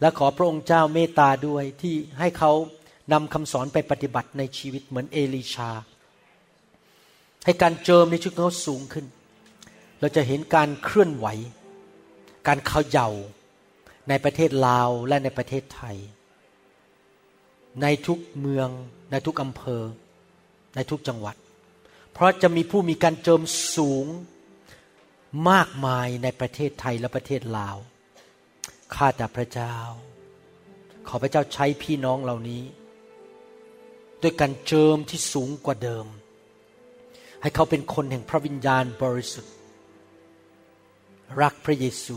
[0.00, 2.52] และขอพระองค์เจ้าเมตตาด้วยที่ให้เขา
[3.12, 5.70] นำคำสอนไปปฏิบัติในชีวิตเหมือนเอลิชา
[7.44, 9.06] ให้การเจิมในชีวิตเขาสูงขึ้น
[10.00, 11.26] เราจะเห็นการเคลื่อนไหว
[12.46, 13.08] การเขย่า
[14.08, 15.98] ในประเทศลาวและในประเทศไทย
[17.82, 18.68] ในทุกเมือง
[19.10, 19.82] ในทุกอำเภอ
[20.74, 21.36] ในทุกจังหวัด
[22.12, 23.42] เพราะจะมีผู้มีการเจิม
[23.76, 24.06] สูง
[25.50, 27.76] มากมายในประเทศไทยและประเทศลาว
[28.94, 29.74] ข้าแต่พระเจ้า
[31.08, 32.62] ขอพระเจ้าใช้พี่น้องเหล่านี้
[34.22, 36.06] ด้วยการเจิมที่สูงกว่าเดิม
[37.42, 39.54] ให้เขาเป็นคนแห่งพระวิญญาณบริสุทธิ์
[41.40, 42.16] รักพระเยซู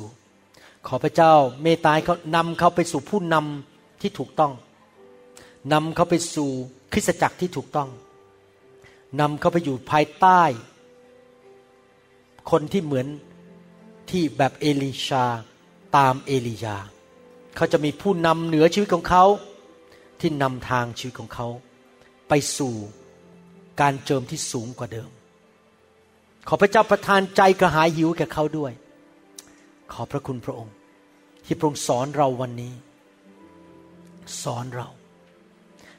[0.88, 1.34] ขอพระเจ้า
[1.64, 4.54] เมตตาเขานำเขาไปสู่ผู้นำที่ถูกต้อง
[5.74, 6.50] นำเขาไปสู่
[6.92, 7.90] คริสตจักรที่ถูกต้อง
[9.20, 10.42] นำเขาไปอยู่ภายใต้
[12.52, 13.08] คนที่เหมือน
[14.10, 15.26] ที่แบบเอลิชา
[15.98, 16.78] ตามเอลียา
[17.56, 19.26] เขาจะมีผู้นำเหนือชีวิตของเขา
[20.20, 21.48] ที่นำทางชีวิตของเขา
[22.30, 22.74] ไปสู่
[23.82, 25.10] การเจิมที่สูงกว่าเดิม
[26.48, 28.72] ขอพระเจ้าประทานใจกระหายหิวแก่เขาด้วย
[29.94, 30.76] ขอพระคุณพระองค์
[31.46, 32.74] ที่พระองค์สอนเราวันนี้
[34.44, 34.88] สอนเรา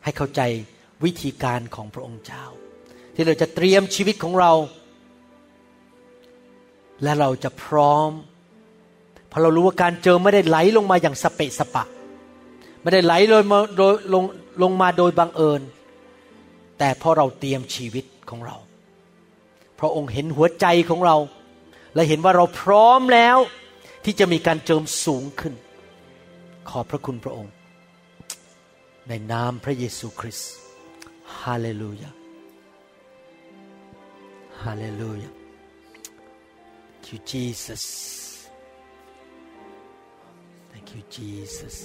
[0.05, 0.41] ให้เข้าใจ
[1.05, 2.45] วิธีการของพระองค์เจ้า
[3.15, 4.53] ที่เราจะเตรียมชีวิตของเรา
[7.03, 8.11] และเราจะพร้อม
[9.29, 11.85] เพราะเรารู้ว่าการเจิมไม่ได้ไหลลงมาอย่างสเปะสปะ
[12.83, 14.25] ไม่ได้ไหลลงมาโดยลง
[14.63, 15.61] ลงมาโดยบังเอิญ
[16.79, 18.57] แต่พราะเราเตรียมชีวิตของเรา
[19.81, 21.17] พระองค์เห็นหัวใจของเรา
[21.95, 23.37] และเห็นว่าเราพร้อมแล้ว
[24.05, 25.55] ที่จะมีการเจิมสูงขึ้น
[26.71, 27.53] ขอบพระคุณพระองค์
[29.15, 30.53] ในนามพระเยซูคริสต์
[31.41, 32.11] ฮาเลลูยา
[34.63, 35.31] ฮาเลลูยา
[36.95, 37.85] Thank you Jesus
[40.71, 41.77] Thank you Jesus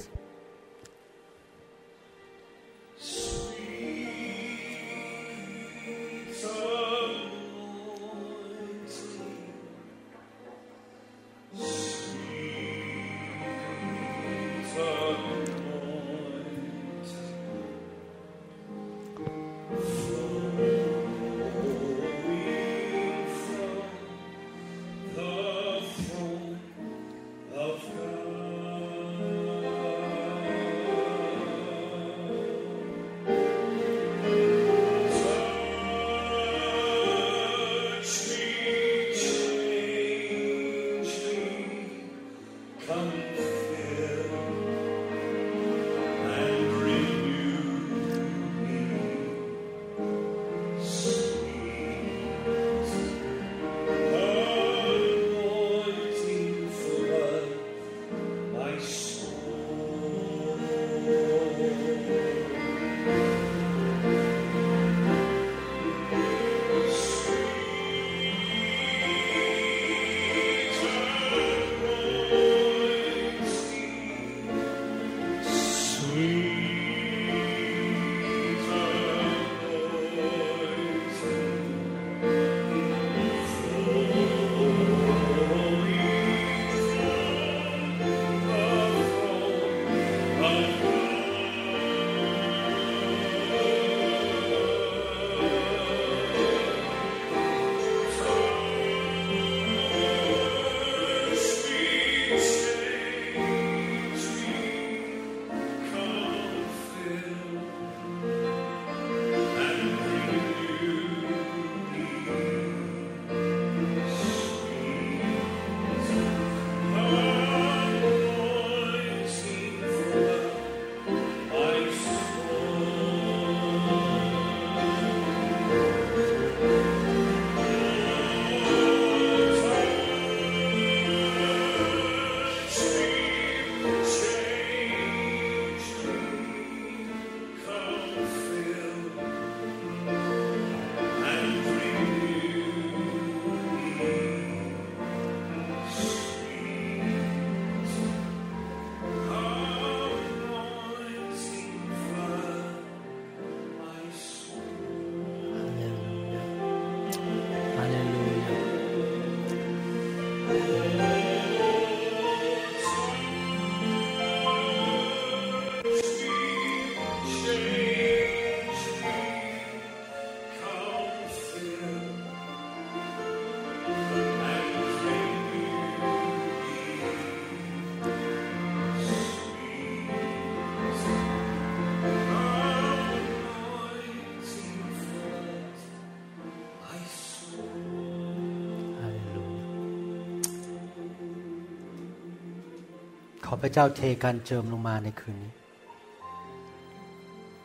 [193.67, 195.53] ระเจ้าเทการเจิมลงมาในคืนนี้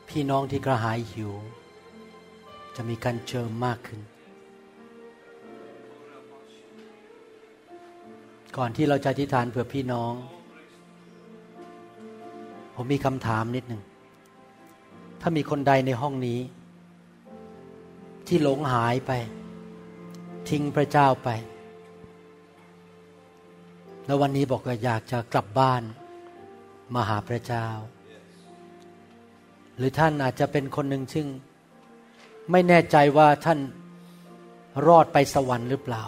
[0.08, 1.32] พี่น้องที่กระหายหิว
[2.76, 4.00] จะมีการเจิมมากขึ้น
[8.56, 10.12] ก่อนที่เราจะอธิษฐานเผื่อพี่น้อง
[12.74, 13.82] ผมมีคำถามนิดหนึ่ง
[15.20, 16.40] ถ้ามีคนใดในห้องนี้
[18.26, 19.12] ที่หลงหายไป
[20.48, 21.28] ทิ้งพระเจ้าไป
[24.06, 25.82] แล้ววันนี้บอกว่าอยากจะกลับบ้าน
[26.94, 27.68] มาหาพระเจ้า
[29.76, 31.26] หรือท่านอาจจะเป็นคนหนึ่งซึ่ง
[32.50, 33.58] ไม่แน่ใจว่าท่าน
[34.86, 36.04] รอดไปสวรรค์หรือเปล่า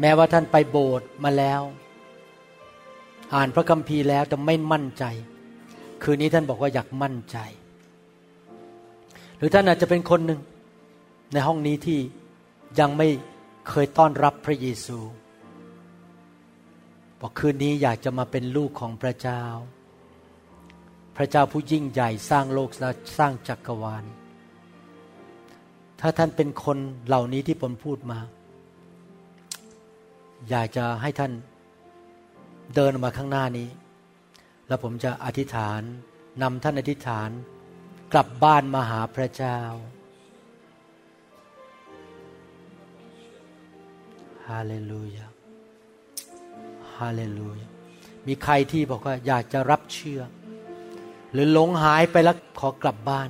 [0.00, 1.62] แม้ว่าท่านไปโบสถ์มาแล้ว
[3.34, 5.04] อ่านพระคัมภีร์แล้วแต่ไม่มั่นใจ
[6.02, 7.38] คืนนี้ท่านบอกว่าอยากมั่นใจ
[9.36, 10.40] หรือท่านอาจจะเป็นคนหนึ่ง
[11.32, 11.98] ในห้องนี้ที่
[12.80, 13.08] ยังไม่
[13.68, 14.98] เคยต้อนรับพระเยซู
[17.20, 19.42] บอกคืนนี้อยากจะมาเป็นลูกของพระเจ้า
[21.16, 24.04] พระเจ้าผู้ยิ่งใหญ่สร้างโลกและสร้างจักรวาล
[26.00, 28.18] ถ้าท่านเป็นคนเหล่านี้ที่ผมพูดมา
[30.48, 31.32] อยากจะให้ท่าน
[32.74, 33.68] เดินมาข้างหน้านี้
[34.68, 35.80] แล้วผมจะอธิษฐาน
[36.42, 37.30] นำท่านอธิษฐาน
[38.12, 39.58] กลับบ้านมาหาพระเจ้า
[44.46, 45.29] ฮาเลลูยา
[47.00, 47.68] ฮาเลลูยา
[48.26, 50.20] มีใครที่บอกว่าอยากจะรับเชื่อ
[51.32, 53.28] หรือหลงหายไปแล้วขอกลับบ้าน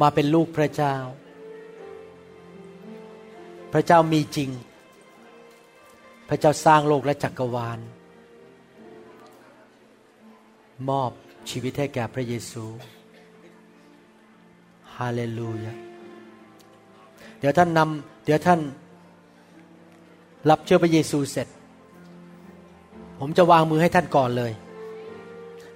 [0.00, 0.96] มาเป็นลูกพระเจ้า
[3.72, 4.50] พระเจ้ามีจริง
[6.28, 7.78] พระเจ้าสร้างโลกและจักรวาล
[10.88, 11.10] มอบ
[11.50, 12.64] ชีวิตให้แก่พระเยซู
[14.96, 15.74] ฮาเลลูยา
[17.38, 18.60] เดี๋ยวท่านนำเดี๋ยวท่าน
[20.50, 21.48] รับเชื่อพระเยซูเสร็จ
[23.20, 24.52] ผมจะวางมือให้ท่านก่อนเลย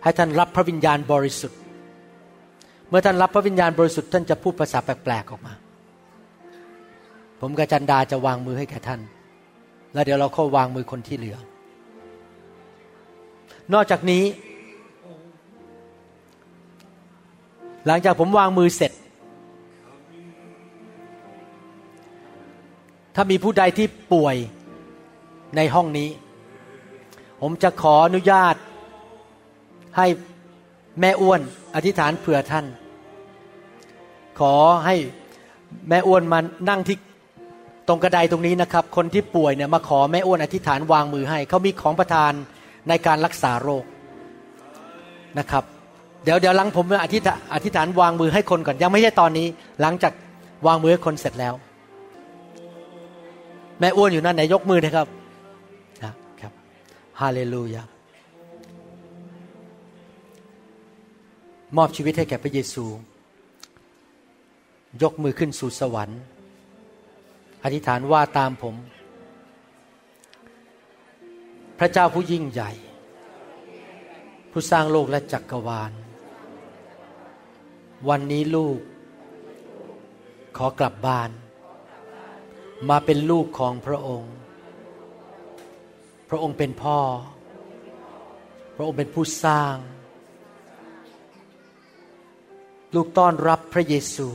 [0.02, 1.58] ให้ท่านรับพระวิญญาณบริสุทธิ์
[2.88, 5.54] เมื่อท่านรับพระวิญญาณบริสุทธิ์ท่านจะพูดภาษาแปลกๆออกมา
[7.40, 9.00] ผมกับจันดาจะวางมือให้แก่ท่าน
[9.98, 11.38] แล้วเดี๋ยวเราเข้าวางมือคนที่เหลือ
[13.72, 14.24] นอกจากนี้
[17.86, 18.92] หลังจากผมวางมือเสร็จ
[23.14, 24.36] ถ้ามีผู้ใดที่ป่วย
[25.56, 26.08] ในห้องนี้
[27.40, 28.54] ผมจะขออนุญาต
[29.96, 30.06] ให้
[31.00, 31.40] แม่อ้วน
[31.74, 32.66] อธิษฐานเผื่อท่าน
[34.40, 34.54] ขอ
[34.86, 34.94] ให้
[35.88, 36.38] แม่อ้วนมา
[36.70, 36.98] นั่งที่
[37.88, 42.32] ตรงกระไดตรงนี้นะครับ คนที่ป่วยเนี่ยมาขอแม่อ้วนอธิษฐานวางมือให้ เขามีของประทาน
[42.88, 43.84] ในการรักษาโรค
[45.38, 45.64] นะครับ
[46.24, 49.46] เดี๋ยวเดี๋ยวหลังผมอธิษฐานอธิษฐานวางมือให้คนก่อนยังไม่ใช่ตอนนี้
[49.80, 50.12] หลังจาก
[50.66, 51.54] วางมือให้คนเสร็จแล้ว
[53.80, 55.06] แม่อ้วนอยู่นั่นไหนยกมือนะครับ
[56.04, 56.52] นะครับ
[57.20, 57.82] ฮาเลลูยา
[61.76, 62.84] มอบชีวิตให้แก่พระเยซู
[65.02, 66.20] ยกมือขึ้นสู่สวรรค์
[67.64, 68.74] อธิษฐานว่าตามผม
[71.78, 72.70] พระเจ้าผู้ยิ่งใหญ่
[74.50, 75.92] ผู้สร้างโลกและจักรวาล
[78.08, 78.80] วันนี้ลูก
[80.56, 81.30] ขอกลับบ้าน
[82.88, 84.32] มาเป็นลูกของพระองค์
[86.28, 86.98] พระองค์เป็นพ่อ
[88.76, 89.76] พระองค์เป็นผู้สร้าง
[92.94, 94.28] ลูกต้อนรับพระเยซู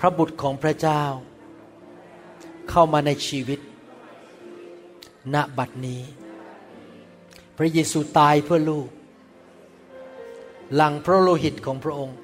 [0.00, 1.02] พระบุตรของพระเจ้า
[2.70, 3.60] เข้ามาในชีวิต
[5.34, 6.02] ณบัดนี้
[7.56, 8.88] พระเยซูตายเพื่อลูก
[10.74, 12.16] หลังพระโลหิตของพระองค์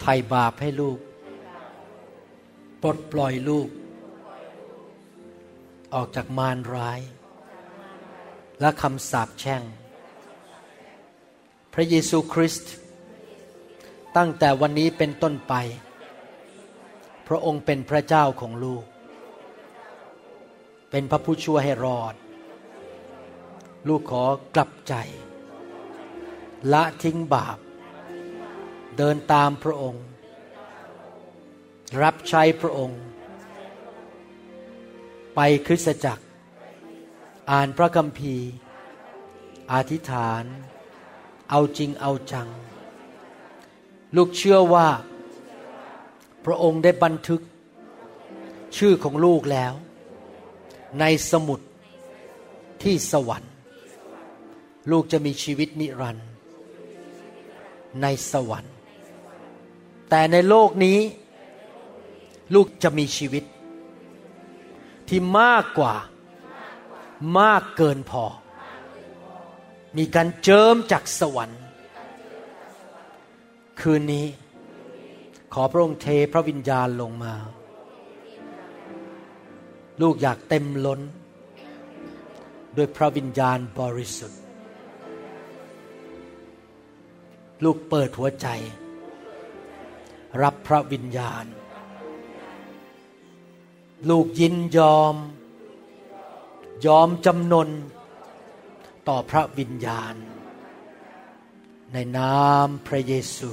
[0.00, 0.98] ไถ่บาปให้ลูก
[2.82, 3.68] ปลดปล่อยลูก
[5.94, 7.00] ออกจากมารร้าย
[8.60, 9.62] และคำสาปแช่ง
[11.74, 12.72] พระเยซูคริสต์
[14.16, 15.54] ตั้งแต่วันนี้เป็นต้นไป
[17.32, 18.84] พระองค์เป็นพระเจ้าของลูก
[20.90, 22.14] เป็นพระผู้ช่วยให้รอด
[23.88, 24.24] ลูกขอ
[24.54, 24.94] กลับใจ
[26.72, 27.58] ละทิ้งบาป
[28.96, 30.04] เดินตามพระองค์
[32.02, 33.02] รับใช้พระองค์
[35.34, 36.24] ไปคริสตจักร
[37.50, 38.50] อ่านพระคัมภีร์
[39.72, 40.44] อธิษฐาน
[41.50, 42.48] เอาจริงเอาจัง
[44.16, 44.88] ลูกเชื่อว่า
[46.50, 47.42] ระองค์ได้บันทึก
[48.76, 49.72] ชื่อของลูกแล้ว
[51.00, 51.60] ในสมุด
[52.82, 53.52] ที่สวรรค์
[54.90, 56.28] ลูกจะมีชีวิตนิรันดร์
[58.02, 58.74] ในสวรรค์
[60.10, 60.98] แต่ในโลกนี้
[62.54, 63.44] ลูกจะมีชีวิต
[65.08, 65.94] ที่มากกว่า
[67.38, 68.24] มากเกินพอ
[69.96, 71.60] มีการเจิมจากสวรรค์
[73.80, 74.26] คืนนี้
[75.54, 77.34] ขอพระองค์เทพระวิญญาณลงมา
[80.00, 81.00] ลูกอยากเต็มล้น
[82.76, 84.40] ด้วยพระวิญญาณบริสุทธิ์
[87.64, 88.46] ลูกเปิดหัวใจ
[90.42, 91.44] รับพระวิญญาณ
[94.10, 95.14] ลูกยินยอม
[96.86, 97.68] ยอมจำนน
[99.08, 100.14] ต่อพระวิญญาณ
[101.92, 103.50] ในนามพระเยซู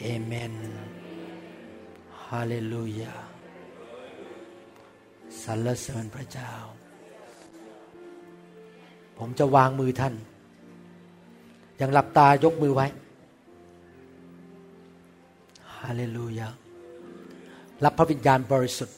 [0.00, 0.54] เอเมน
[2.26, 3.14] ฮาเลลูยา
[5.42, 6.52] สรรเสริญพระเจ้า
[9.18, 10.14] ผมจะวางมือท่าน
[11.80, 12.86] ยังหลับตายกมือไว้
[15.78, 16.48] ฮาเลลูยา
[17.84, 18.96] รับพระวิญญาณบริสุทธิ์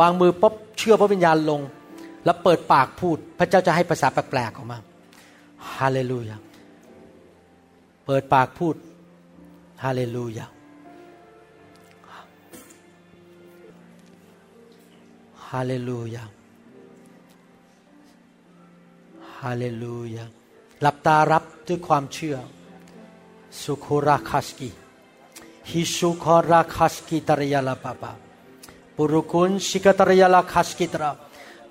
[0.00, 1.60] วางมือปุ๊บเชื่อพระวิญญาณลง
[2.24, 4.78] แล้วเปิดปากพูด พระเจ้าจะให้ภาษาแปลกๆออกมา
[5.74, 6.38] ฮาเลลูยา
[8.06, 8.74] เปิดปากพูด
[9.84, 10.46] ฮาเลลูยา
[15.50, 16.24] ฮาเลลูยา
[19.40, 20.24] ฮาเลลูยา
[20.82, 22.36] หลับตารับด้วยความเชื่อ
[23.62, 24.70] สุโคราคัสกี
[25.70, 28.12] ฮิสุคอราคัสกีตรยาลาปาปา
[28.96, 31.10] ปุรุคุณชิกตรยาลาคัสกีตรา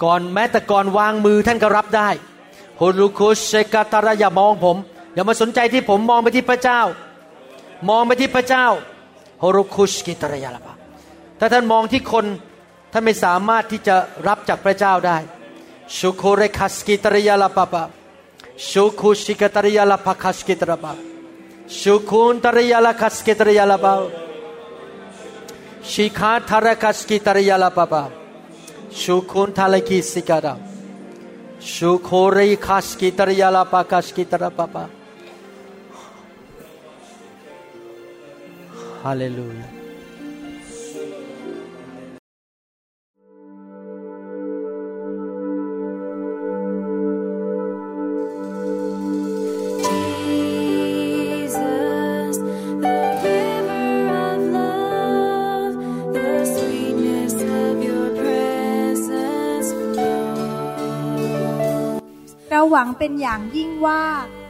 [0.04, 2.10] ก่อนแม้แต่ก่อนวางมือท่านก็รับได้
[2.80, 4.78] ฮุรุคุชกตระอย่ามองผม
[5.14, 6.82] อย่ามาสนใจที่ผมมองไปที่พระเจ้า
[7.90, 8.66] มองไปที่พระเจ้า
[9.44, 10.74] ฮรุคุชกิตรยาลาปา
[11.40, 12.26] ถ้าท่านมองที่คน
[12.92, 13.96] ท่านไม่สามารถที่จะ
[14.28, 15.18] รับจากพระเจ้าได้
[15.98, 17.84] ชุโคเรคัสกิตรยาลาปาปา
[18.70, 20.94] ชุคุชิกตรยาลาปาคัสกิตระปา
[21.80, 23.94] ชุคุนตรยาลาคัสกิตรยาลาปา
[25.92, 28.04] ชิคาทารคัสกิตรยาลาปาปา
[29.02, 30.54] ชุคุนทาลกิสิกาดา
[31.74, 39.68] ชุโคเรคัสกิตรยาลาปาคัสกิตระปาาฮาเลลูยา
[51.08, 52.38] Jesus,
[52.84, 53.90] the river
[54.28, 55.74] of love,
[56.16, 61.22] the sweetness of your presence flows.
[62.50, 64.04] เราหวังเป็นอย่างยิ่งว่า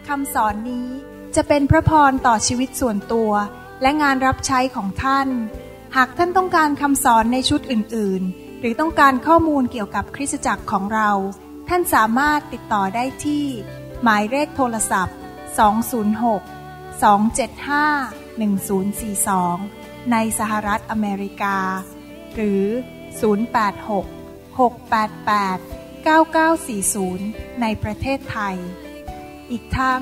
[0.08, 0.88] คำสอนนี้
[1.36, 3.32] จะเป็นพระพรต่อชีวิตส่วนตัว
[3.82, 5.28] และงานรับใช้ของท่าน
[5.96, 11.12] หากท่านต้องการคำสอนในชุดอื่น ๆ หรือต้องการข้อมูลเกี่ยวกับคริสตจักรของเรา
[11.70, 13.46] ท่านสามารถติดต่อได้ที่
[14.04, 15.18] หมายเลขโทรศัพท์
[15.58, 21.58] 206 275 1042 ในสหรัฐอเมริกา
[22.36, 22.64] หรือ
[23.42, 25.60] 086 688
[27.08, 28.58] 9940 ในประเทศไทย
[29.52, 30.02] อีกทั้ง